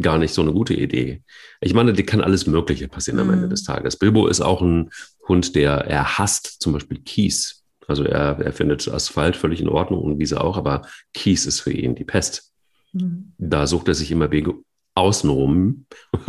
[0.00, 1.22] gar nicht so eine gute Idee.
[1.60, 3.50] Ich meine, die kann alles Mögliche passieren am Ende mhm.
[3.50, 3.96] des Tages.
[3.96, 4.90] Bilbo ist auch ein
[5.28, 7.62] Hund, der er hasst, zum Beispiel Kies.
[7.86, 10.82] Also er, er findet Asphalt völlig in Ordnung und Wiese auch, aber
[11.12, 12.53] Kies ist für ihn die Pest.
[12.94, 13.32] Mhm.
[13.38, 14.54] Da sucht er sich immer Wege
[14.94, 15.86] außenrum,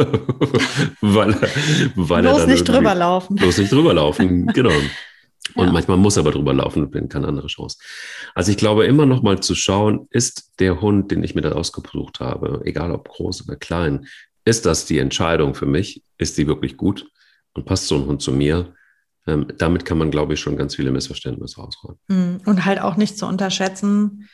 [1.02, 1.36] weil,
[1.96, 3.36] weil bloß er nicht drüber laufen.
[3.36, 4.74] Bloß nicht drüber laufen, genau.
[5.54, 5.72] Und ja.
[5.72, 7.78] manchmal muss er aber drüber laufen, wenn keine andere Chance.
[8.34, 11.52] Also ich glaube immer noch mal zu schauen, ist der Hund, den ich mir da
[11.52, 14.08] ausgesucht habe, egal ob groß oder klein,
[14.44, 16.04] ist das die Entscheidung für mich?
[16.18, 17.08] Ist die wirklich gut?
[17.54, 18.74] Und passt so ein Hund zu mir?
[19.28, 22.00] ähm, damit kann man, glaube ich, schon ganz viele Missverständnisse ausräumen.
[22.10, 22.38] Hm.
[22.46, 24.30] Und halt auch nicht zu unterschätzen,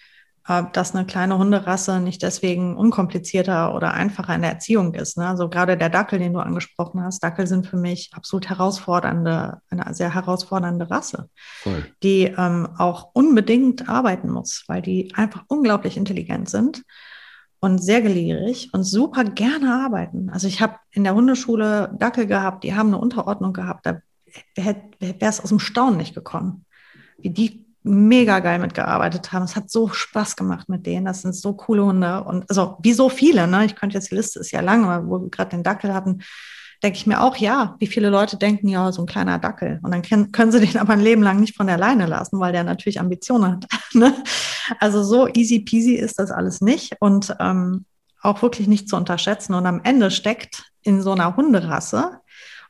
[0.73, 5.17] dass eine kleine Hunderasse nicht deswegen unkomplizierter oder einfacher in der Erziehung ist.
[5.17, 5.27] Ne?
[5.27, 9.93] Also gerade der Dackel, den du angesprochen hast, Dackel sind für mich absolut herausfordernde, eine
[9.93, 11.29] sehr herausfordernde Rasse,
[11.61, 11.85] Voll.
[12.01, 16.83] die ähm, auch unbedingt arbeiten muss, weil die einfach unglaublich intelligent sind
[17.59, 20.31] und sehr gelehrig und super gerne arbeiten.
[20.31, 24.01] Also ich habe in der Hundeschule Dackel gehabt, die haben eine Unterordnung gehabt, da
[24.55, 24.75] wäre
[25.19, 26.65] es aus dem Staunen nicht gekommen,
[27.19, 29.43] wie die mega geil mitgearbeitet haben.
[29.43, 31.05] Es hat so Spaß gemacht mit denen.
[31.05, 33.47] Das sind so coole Hunde und also wie so viele.
[33.47, 33.65] Ne?
[33.65, 36.21] Ich könnte jetzt die Liste ist ja lang, aber wo wir gerade den Dackel hatten,
[36.83, 39.79] denke ich mir auch, ja, wie viele Leute denken, ja, so ein kleiner Dackel.
[39.83, 42.39] Und dann können, können sie den aber ein Leben lang nicht von der Leine lassen,
[42.39, 43.65] weil der natürlich Ambitionen hat.
[43.93, 44.13] Ne?
[44.79, 47.85] Also so easy peasy ist das alles nicht und ähm,
[48.21, 49.53] auch wirklich nicht zu unterschätzen.
[49.53, 52.21] Und am Ende steckt in so einer Hunderasse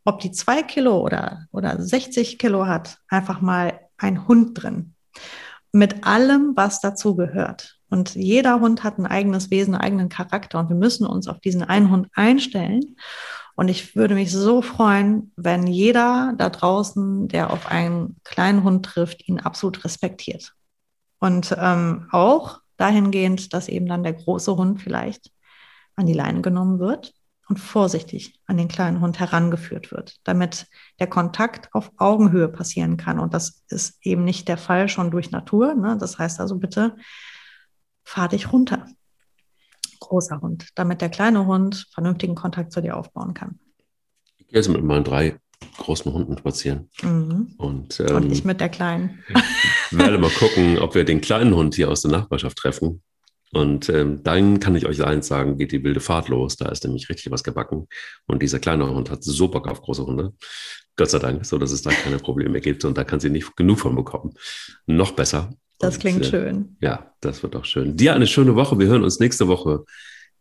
[0.04, 4.96] ob die zwei Kilo oder, oder 60 Kilo hat, einfach mal ein Hund drin.
[5.72, 7.78] Mit allem, was dazu gehört.
[7.90, 11.40] Und jeder Hund hat ein eigenes Wesen, einen eigenen Charakter und wir müssen uns auf
[11.40, 12.96] diesen einen Hund einstellen.
[13.56, 18.86] Und ich würde mich so freuen, wenn jeder da draußen, der auf einen kleinen Hund
[18.86, 20.54] trifft, ihn absolut respektiert.
[21.20, 25.32] Und ähm, auch dahingehend, dass eben dann der große Hund vielleicht
[25.96, 27.14] an die Leine genommen wird
[27.52, 30.68] und vorsichtig an den kleinen Hund herangeführt wird, damit
[31.02, 33.20] der Kontakt auf Augenhöhe passieren kann.
[33.20, 35.74] Und das ist eben nicht der Fall schon durch Natur.
[35.74, 35.98] Ne?
[36.00, 36.96] Das heißt also bitte,
[38.06, 38.86] fahr dich runter,
[40.00, 43.60] großer Hund, damit der kleine Hund vernünftigen Kontakt zu dir aufbauen kann.
[44.38, 45.38] Ich gehe jetzt mit meinen drei
[45.78, 46.90] großen Hunden spazieren.
[47.04, 47.54] Mhm.
[47.58, 49.26] Und, ähm, und ich mit der kleinen.
[49.92, 53.04] werde mal gucken, ob wir den kleinen Hund hier aus der Nachbarschaft treffen
[53.54, 56.56] und ähm, dann kann ich euch eins sagen, geht die wilde Fahrt los.
[56.56, 57.88] Da ist nämlich richtig was gebacken.
[58.26, 60.34] Und dieser kleine Hund hat so Bock auf große Hunde.
[60.96, 62.86] Gott sei Dank, so dass es da keine Probleme gibt.
[62.86, 64.34] Und da kann sie nicht genug von bekommen.
[64.86, 65.54] Noch besser.
[65.80, 66.78] Das und, klingt äh, schön.
[66.80, 67.98] Ja, das wird auch schön.
[67.98, 68.80] Dir eine schöne Woche.
[68.80, 69.84] Wir hören uns nächste Woche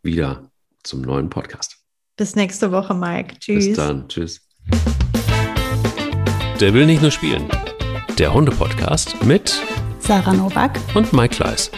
[0.03, 0.49] wieder
[0.85, 1.79] zum neuen Podcast.
[2.17, 3.39] Bis nächste Woche, Mike.
[3.41, 3.67] Tschüss.
[3.67, 4.09] Bis dann.
[4.09, 4.47] Tschüss.
[6.61, 7.49] Der will nicht nur spielen.
[8.19, 9.61] Der Hunde-Podcast mit
[9.99, 11.71] Sarah Novak und Mike Kleiss.